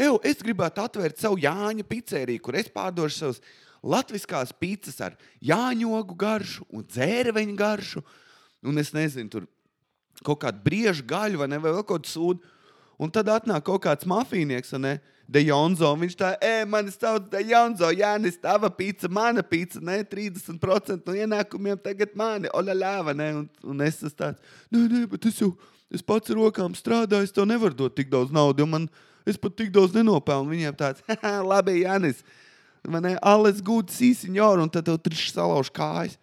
[0.00, 3.40] Ew, es gribētu atvērt savu Jāņa pizzeriju, kur es pārdošu savus
[3.82, 8.02] latviskās pizzas ar jāņogu garšu un dzērveņu garšu.
[8.64, 9.48] Un es nezinu, tur
[10.20, 12.52] kaut kādu briežu gaļu vai, ne, vai vēl kaut kādu sūdu.
[13.02, 14.98] Un tad atnāk kaut kāds mafīnieks, ne?
[15.32, 15.88] Dejonzo.
[15.98, 20.02] Viņš tā, ej, man ir sauc Dejonzo, Jānis, tava pizza, mana pizza, ne?
[20.06, 23.28] 30% no ienākumiem tagad mani, oļaļāva, ne?
[23.40, 25.52] Un, un es esmu tāds, nē, nē, bet es jau,
[25.92, 28.86] es pats ar rokām strādāju, es tev nevaru dot tik daudz naudu, jo man,
[29.28, 30.52] es pat tik daudz nenopelnu.
[30.52, 31.02] Viņiem tāds,
[31.52, 32.22] labi, Jānis,
[32.86, 36.18] man ir alles good, sīsiņor, un tad tev trišs salauž kājas.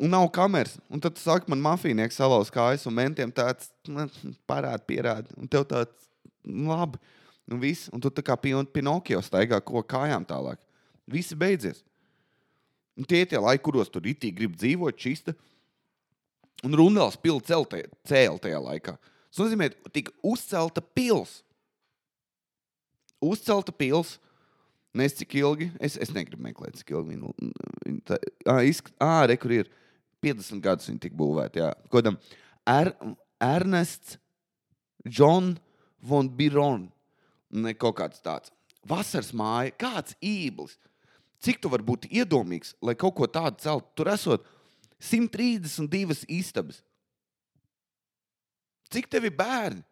[0.00, 0.78] Un nav kameras.
[0.92, 3.70] Un tad saka, man mafīnieks salauz kājas, un mentiem tāds
[4.48, 5.32] parāda, pierāda.
[5.36, 6.08] Un tev tāds
[6.46, 7.00] labi.
[7.50, 10.60] Un, viss, un tu tā kā Pinokio staigā ko kājām tālāk.
[11.10, 11.82] Visi beidzies.
[12.96, 15.34] Un tie tie laiki, kuros tur itī grib dzīvot, čista.
[16.62, 18.94] Un Runāls pilsēta celtē, cēl tajā laikā.
[19.32, 21.48] Tas nozīmē, ka tika uzcelta pilsēta.
[23.22, 24.28] Uzcelta pilsēta.
[24.92, 25.70] Nezinu, cik ilgi.
[25.80, 27.30] Es, es negribu meklēt, cik ilgi viņa
[27.88, 28.32] ir.
[28.44, 28.90] Ah, izsk...
[29.00, 29.70] ah re, kur ir
[30.22, 31.72] 50 gadus viņa tika būvēta.
[31.92, 32.18] Kodam
[32.68, 32.92] er,
[33.42, 34.18] Ernests
[35.04, 35.56] John
[36.00, 36.86] von Biron.
[37.50, 38.52] Ne kaut kāds tāds.
[38.88, 40.78] Vasaras māja, kāds īblis.
[41.42, 43.90] Cik tu vari būt iedomīgs, lai kaut ko tādu celtu?
[43.98, 44.46] Tur esot
[45.02, 46.78] 132 istabas.
[48.92, 49.82] Cik tev ir bērni?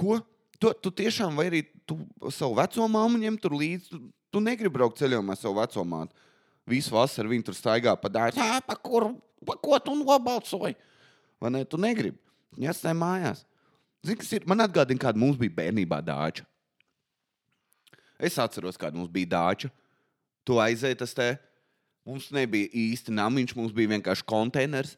[0.00, 0.20] Ko?
[0.56, 1.98] Tu, tu tiešām, vai arī tu
[2.32, 3.98] savu veco māmu ņem tur līdzi, tu,
[4.32, 6.16] tu negribi braukt ceļojumā ar savu veco mātu.
[6.66, 8.42] Visu vasaru viņi tur staigā pa dārzu.
[8.66, 9.12] Pa, kur,
[9.46, 10.74] pa ko tu nobalsoji?
[11.42, 11.62] Vai ne?
[11.68, 12.18] Tu negribi.
[12.56, 13.44] Viņi atstāja mājās.
[14.06, 14.46] Zini, kas ir?
[14.48, 16.46] Man atgādina, kāda mums bija bērnībā dāča.
[18.16, 19.70] Es atceros, kāda mums bija dāča.
[20.46, 21.34] Tu aizēji tas te.
[22.06, 24.94] Mums nebija īsti namiņš, mums bija vienkārši konteiners.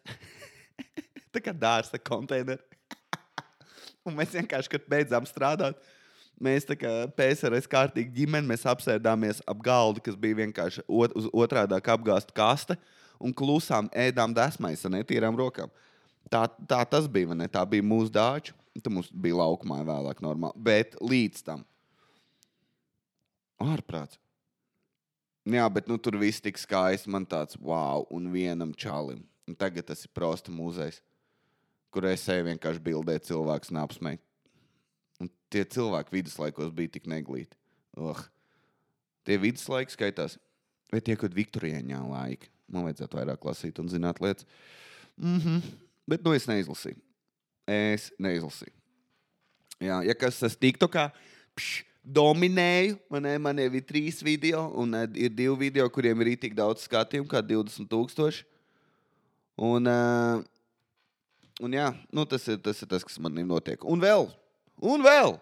[1.33, 2.61] Tā kā dārza konteineri.
[4.07, 5.81] Un mēs vienkārši, kad beidzām strādāt,
[6.43, 11.29] mēs tā kā PSRS kārtīgi ģimene, mēs apsēdāmies ap galdu, kas bija vienkārši ot, uz
[11.33, 12.79] otrādi apgāzta kaste,
[13.19, 15.73] un klusām ēdām desmais ar netīrām rokām.
[16.31, 17.49] Tā, tā tas bija, ne?
[17.49, 18.55] tā bija mūsu dāča.
[18.79, 20.61] Tur mums bija laukumā vēlāk, normāli.
[20.63, 21.65] Bet līdz tam
[23.59, 24.21] ārprāts.
[25.49, 27.11] Jā, bet nu, tur viss tik skaisti.
[27.11, 29.25] Man tāds wow, un vienam čalim.
[29.49, 31.01] Un tagad tas ir prosta muzejs,
[31.91, 33.73] kur es eju vienkārši bildēt cilvēku.
[33.73, 33.81] Un
[35.53, 37.57] tie cilvēki viduslaikos bija tik neglīti.
[37.99, 38.21] Oh.
[39.27, 40.39] Tie viduslaiki skaitās,
[40.93, 42.51] vai tie kaut kādi Viktorijāņā laiki.
[42.69, 44.47] Man vajadzētu vairāk lasīt un zināt lietas.
[45.17, 45.63] Mm -hmm.
[46.09, 47.01] Bet nu es neizlasīju.
[47.67, 48.73] Es neizlasīju.
[49.81, 51.11] Jā, ja kas tas tiktu kā
[51.55, 56.37] pš, dominēju, man, ne, man ir trīs video, un uh, ir divi video, kuriem ir
[56.41, 58.45] tik daudz skatījumu, kā 20,000.
[59.59, 60.43] Un, uh,
[61.61, 63.85] un jā, nu, tas, ir, tas ir tas, kas man notiek.
[63.85, 64.29] Un vēl
[64.79, 65.37] Un vēl!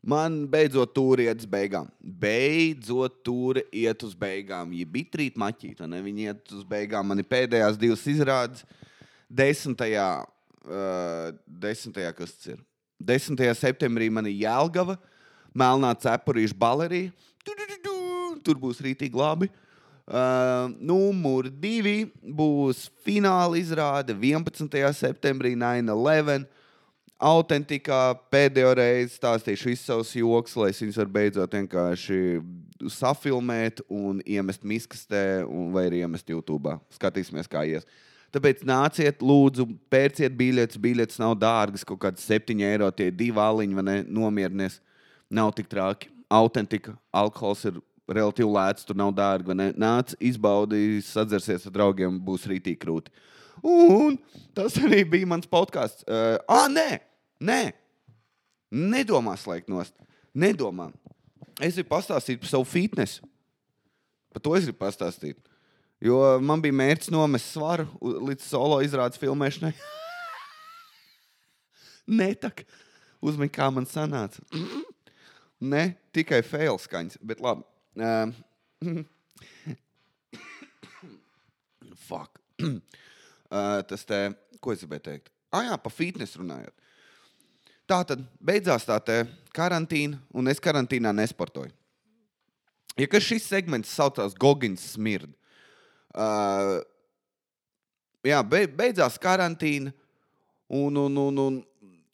[0.00, 1.88] Man beidzot tur iet uz beigām.
[2.00, 4.72] Beidzot tur iet uz beigām.
[4.72, 7.10] Ja bija trīt maķīta, ne viņi iet uz beigām.
[7.10, 8.64] Man ir pēdējās divas izrādes.
[9.28, 10.08] Desmitajā,
[10.64, 12.62] uh, desmitajā kas tas ir?
[13.00, 13.40] 10.
[13.56, 14.96] septembrī man ir Jēlgava,
[15.56, 17.12] Melnā cepurīša balerija.
[18.44, 19.50] Tur būs rītīgi labi.
[20.10, 24.80] Uh, numur divi būs fināla izrāde 11.
[24.96, 26.48] septembrī 9-11
[27.20, 28.00] autentikā
[28.32, 32.20] pēdējo reizi stāstīšu visus savus joks, lai es viņus varu beidzot vienkārši
[32.90, 35.42] safilmēt un iemest miskastē,
[35.74, 36.78] vai arī iemest YouTube.
[36.96, 37.84] Skatīsimies, kā ies.
[38.30, 40.78] Tāpēc nāciet, lūdzu, pērciet biļetes.
[40.80, 43.96] Biļetes nav dārgas, kaut kādas 7 eiro, tie divi aliņi, vai ne?
[44.06, 44.78] Nomierinies.
[45.30, 46.10] Nav tik traki.
[46.30, 47.80] Autentika, alkohols ir
[48.10, 49.56] relatīvi lēts, tur nav dārgi.
[49.78, 53.12] Nāc, izbaudi, sadzersies ar draugiem, būs rītīgi krūti.
[53.66, 54.16] Un
[54.56, 56.06] tas arī bija mans podkāsts.
[56.06, 57.09] Uh, ah, nē!
[57.40, 57.72] Nē,
[58.70, 59.96] nedomā slēgt nost.
[60.36, 60.90] Nedomā.
[61.60, 63.24] Es gribu pastāstīt par savu fitnesu.
[64.30, 65.40] Par to es gribu pastāstīt.
[66.00, 69.72] Jo man bija mērķis nomest svaru līdz solo izrādes filmēšanai.
[72.20, 72.52] Nē, tā.
[73.20, 74.44] Uzmanīgi, kā man sanāca.
[75.60, 77.66] Ne tikai fail skaņas, bet labi.
[78.00, 78.32] Uh,
[82.08, 82.40] fuck.
[82.64, 84.22] uh, tas te,
[84.56, 85.28] ko es gribēju teikt?
[85.52, 86.72] Ah, jā, par fitness runājot.
[87.90, 89.00] Tā tad beidzās tā
[89.56, 91.72] karantīna, un es karantīnā nesportoju.
[92.98, 95.32] Ja kas šis segments saucās Gogins smird,
[96.14, 96.78] uh,
[98.26, 99.90] jā, be, beidzās karantīna,
[100.70, 101.58] un, un, un, un,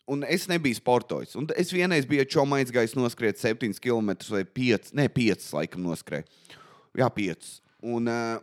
[0.08, 1.36] un es nebiju sportojis.
[1.36, 6.24] Un es vienreiz biju čomā aizgājis noskriet 7 km vai 5, ne 5, laikam noskrēju.
[6.96, 7.56] Jā, 5.
[7.84, 8.36] Un, uh,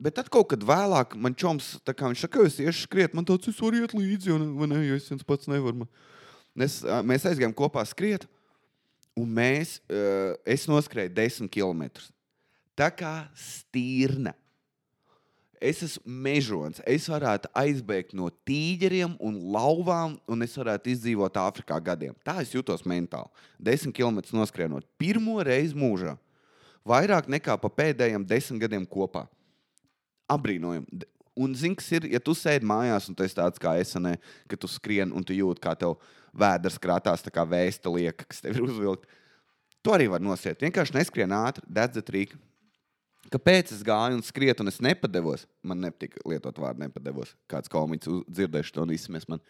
[0.00, 3.26] Bet tad kaut kad vēlāk man čoms, tā kā viņš saka, es iešu skriet, man
[3.28, 5.84] tāds, es varu iet līdzi, un, ne, es viens pats nevaru.
[6.58, 8.26] Es, mēs aizgājām kopā skriet,
[9.18, 9.78] un mēs,
[10.48, 11.86] es noskrēju 10 km.
[12.78, 14.34] Tā kā stīrna.
[15.60, 16.80] Es esmu mežons.
[16.88, 22.14] Es varētu aizbēgt no tīģeriem un lauvām, un es varētu izdzīvot Āfrikā gadiem.
[22.24, 23.28] Tā es jutos mentāli.
[23.60, 26.16] 10 km noskrienot pirmo reizi mūžā.
[26.88, 29.26] Vairāk nekā pa pēdējiem desmit gadiem kopā
[30.32, 31.04] apbrīnojami.
[31.40, 34.16] Un, zini, kas ir, ja tu sēdi mājās un esi tāds kā es, ne,
[34.48, 35.98] ka tu skrieni un tu jūti, kā tev
[36.36, 39.18] vēders krātās, tā kā vēsta lieka, kas tev ir uzvilkta.
[39.86, 40.60] To arī var nosiet.
[40.60, 42.38] Vienkārši neskrien ātri, dedzat rīku.
[43.30, 45.46] Kāpēc es gāju un skrietu, un es nepadevos?
[45.62, 47.34] Man nepatīk lietot vārdu nepadevos.
[47.50, 49.42] Kāds komiķis dzirdējuši to un izsmies man.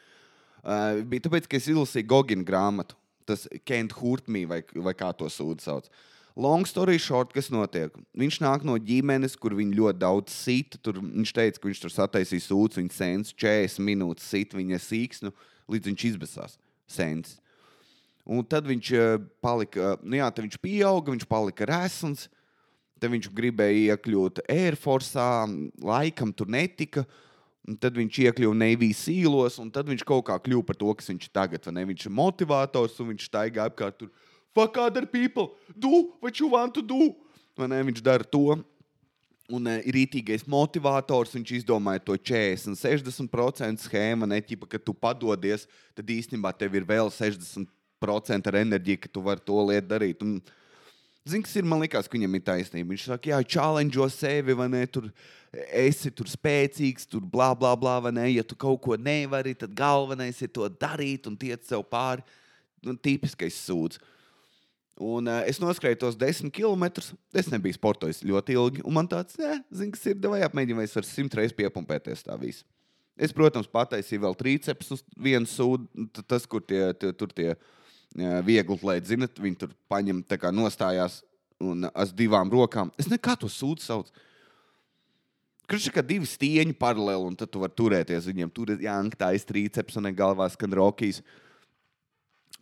[0.60, 2.98] Uh, bija tāpēc, ka es izlasīju Gogina grāmatu.
[3.28, 5.88] Tas Kent Hurtmī vai, vai kā to sūdu sauc.
[5.88, 7.94] Uh, Long story short, kas notiek?
[8.16, 10.78] Viņš nāk no ģimenes, kur viņi ļoti daudz sita.
[10.78, 15.34] Tur viņš teica, ka viņš tur sataisīs sūdzu, viņa sēnes 40 minūtes sit viņa sīksnu,
[15.70, 16.58] līdz viņš izbēsās
[16.90, 17.38] sēnes.
[18.30, 22.28] Un tad viņš eh, palika, nu jā, tad viņš pieauga, viņš palika resns.
[23.00, 25.16] Tad viņš gribēja iekļūt Air Force,
[25.80, 27.06] laikam tur netika.
[27.80, 31.24] Tad viņš iekļuva Navijas īlos, un tad viņš kaut kā kļuva par to, kas viņš
[31.24, 31.64] ir tagad.
[31.64, 34.12] Viņš ir motivators, un viņš staigā apkārt tur
[34.52, 37.14] fuck other people, do what you want to do.
[37.60, 38.58] Ne, viņš dara to.
[39.50, 44.28] Un uh, ir rītīgais motivators, viņš izdomāja to 40, 60% schēmu.
[44.30, 45.66] Ne ķipa, ka tu padodies,
[45.98, 50.26] tad īstenībā tev ir vēl 60% ar enerģiju, ka tu vari to lietu darīt.
[50.26, 50.38] Un,
[51.28, 51.66] Zini, kas ir?
[51.68, 52.94] Man liekas, ka viņam ir taisnība.
[52.94, 54.80] Viņš saka, jā, challenge sevi, vai ne?
[54.88, 55.10] Tur
[55.52, 58.24] esi tur spēcīgs, tur blā, blā, blā, vai ne?
[58.32, 62.24] Ja tu kaut ko nevari, tad galvenais ir to darīt un tiec sev pāri.
[62.80, 64.00] Nu, tipiskais sūds.
[65.00, 67.14] Un, uh, es noskrēju tos desmit kilometrus.
[67.32, 68.82] Es nebiju sportojis ļoti ilgi.
[68.84, 72.36] Un man tāds, zināms, kas ir, vai apmēģināt, vai es varu simt reizes piepumpēties tā
[72.40, 72.66] visu.
[73.20, 76.06] Es, protams, pataisīju vēl triceps uz vienu sūdu.
[76.20, 77.54] Tas, kur tie, tie, tur tie
[78.44, 81.20] viegli lēti, zinat, viņi tur paņem, tā kā nostājās
[81.64, 82.92] un ar divām rokām.
[83.00, 84.12] Es nekā to sūdu saucu.
[85.70, 88.52] Kurš ir kā divi stieņi paralēli, un tad tu vari turēties viņiem.
[88.52, 91.20] Tur ir jānktā aiz triceps un galvā skan rokīs.
[91.22, 91.49] Uh,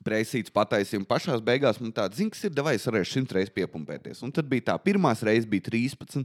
[0.05, 4.23] Preisīts pataisīja, un pašā beigās man tāds zināms, ir devais arī simt reizes piepumpēties.
[4.25, 6.25] Un tad bija tā, pirmā reize bija 13,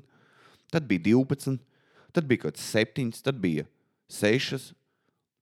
[0.71, 1.57] tad bija 12,
[2.13, 3.65] tad bija kaut kas 7, tad bija
[4.13, 4.71] 6,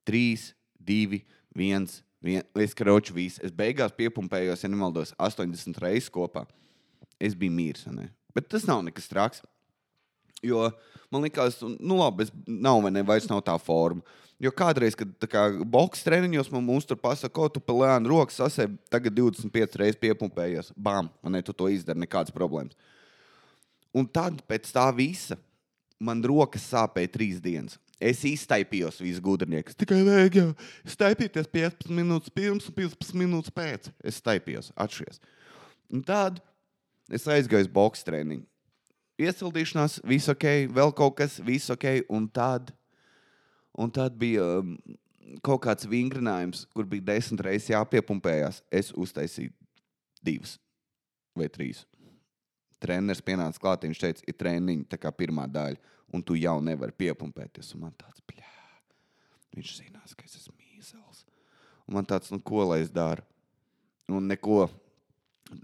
[0.07, 0.47] 3,
[0.79, 1.21] 2,
[1.59, 1.91] 1.
[2.21, 3.41] Vien, es kroču visu.
[3.41, 6.45] Es beigās piepumpējos, ja nemaldos, 80 reizes kopā.
[7.21, 7.87] Es biju mīrs.
[8.33, 9.41] Bet tas nav nekas traks.
[10.45, 10.69] Jo
[11.11, 14.01] man liekas, nu labi, es nav, vai ne, vairs nav tā forma.
[14.41, 18.39] Jo kādreiz, kad kā, boxe treniņos man mums tur pasaka, ko tu pa lēnu rokas
[18.39, 20.71] sasēji, tagad 25 reizes piepumpējies.
[20.73, 22.73] Bam, man ne tu to izdari, nekādas problēmas.
[23.93, 25.37] Un tad pēc tā visa
[26.01, 27.77] man rokas sāpēja trīs dienas.
[28.01, 29.75] Es iztaipījos visu gudrnieku.
[29.77, 30.47] Tikai vajag jau
[30.89, 33.91] staipīties 15 minūtes pirms un 15 minūtes pēc.
[34.01, 35.21] Es staipījos, atšķies.
[35.93, 36.41] Un tad
[37.13, 38.47] es aizgāju uz boxe treniņu.
[39.21, 41.85] Iesildīšanās, viss ok, vēl kaut kas, viss ok.
[42.09, 42.73] Un tad
[43.73, 44.75] Un tad bija um,
[45.43, 48.61] kaut kāds vingrinājums, kur bija desmit reizes jāpiepumpējās.
[48.71, 49.53] Es uztaisīju
[50.23, 50.57] divas
[51.37, 51.85] vai trīs.
[52.81, 55.77] Treneris pienāca klāt, viņš teica, ir treniņi, tā kā pirmā daļa,
[56.11, 57.75] un tu jau nevari piepumpēties.
[57.77, 58.55] Un man tāds, bļā,
[59.55, 61.23] viņš zinās, ka es esmu mīzels.
[61.85, 63.23] Un man tāds, nu, ko lai es daru?
[64.11, 64.65] Un neko.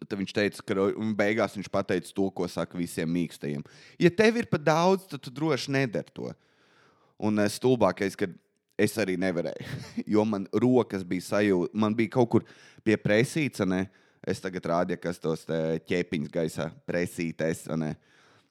[0.08, 3.64] Tad viņš teica, ka beigās viņš pateica to, ko saka visiem mīkstajiem.
[4.02, 6.34] Ja tev ir pa daudz, tad tu droši nedari to.
[7.18, 8.30] Un uh, stulbākais, ka
[8.78, 9.78] es arī nevarēju,
[10.14, 12.46] jo man rokas bija sajūta, man bija kaut kur
[12.86, 13.88] pie presītes, ne?
[14.28, 17.64] es tagad rādīju, kas tos ķēpiņus gaisā presītēs.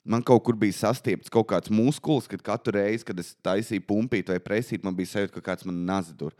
[0.06, 4.30] Man kaut kur bija sastiepts kaut kāds muskulis, kad katru reizi, kad es taisīju pumpīt
[4.32, 6.32] vai presīt, man bija sajūta, ka kāds man nazadur.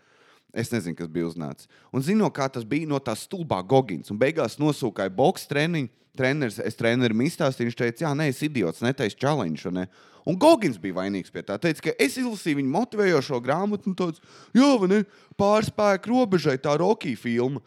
[0.57, 1.68] Es nezinu, kas bija uznācis.
[1.92, 4.09] Un zinu, kā tas bija no tā stulbā Gogins.
[4.12, 5.92] Un beigās nosūkāja boxe treniņu.
[6.16, 9.68] Treneris, es trenerim izstāstīju, viņš teica, jā, nē, es idiots, netaisa challenge.
[9.68, 9.82] Ne?
[10.24, 11.59] Un Gogins bija vainīgs pie tā.
[11.61, 14.22] Teica, ka es izlasīju viņa motivējošo grāmatu, un tāds,
[14.57, 15.02] jā, vai ne,
[15.36, 17.61] pārspēka robežai tā Rocky filma.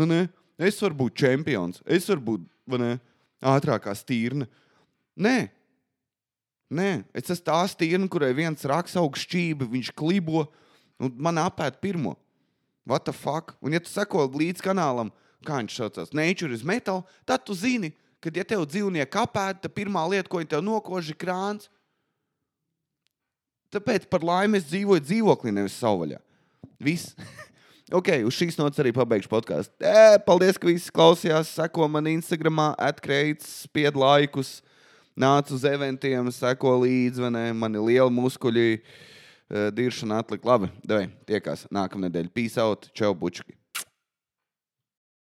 [0.00, 0.22] Nu, ne?
[0.56, 2.94] Es varu būt čempions, es varu būt ne,
[3.44, 4.48] ātrākā stīrna.
[5.20, 5.36] Nē,
[6.66, 10.48] Nē, es esmu tā stīrna, kurai viens raks augsts šķīvi, viņš klibo
[11.02, 12.16] un man apēta pirmo.
[12.86, 13.56] What the fuck?
[13.60, 15.10] Un, ja tu seko līdz kanālam,
[15.46, 17.90] kā viņš saucās, Nature is metal, tad tu zini,
[18.22, 21.70] ka, ja tev dzīvnieki apēta, tad pirmā lieta, ko viņi tev nokož, ir krāns.
[23.74, 26.20] Tāpēc par laimi es dzīvoju dzīvoklī, nevis savvaļā.
[26.82, 27.16] Viss.
[27.98, 29.74] ok, uz šīs nots arī pabeigšu podkāstu.
[29.82, 31.50] E, paldies, ka visi klausījās.
[31.58, 34.60] Seko man Instagram, atkreits, spied laikus,
[35.18, 37.26] nāc uz eventiem, seko līdzi,
[37.58, 38.78] man ir liela muskuļi.
[39.50, 40.70] Diršana atlika labi.
[40.82, 42.32] Devai, tiekās nākamnedēļ.
[42.34, 43.54] Peace out, čau, bučki!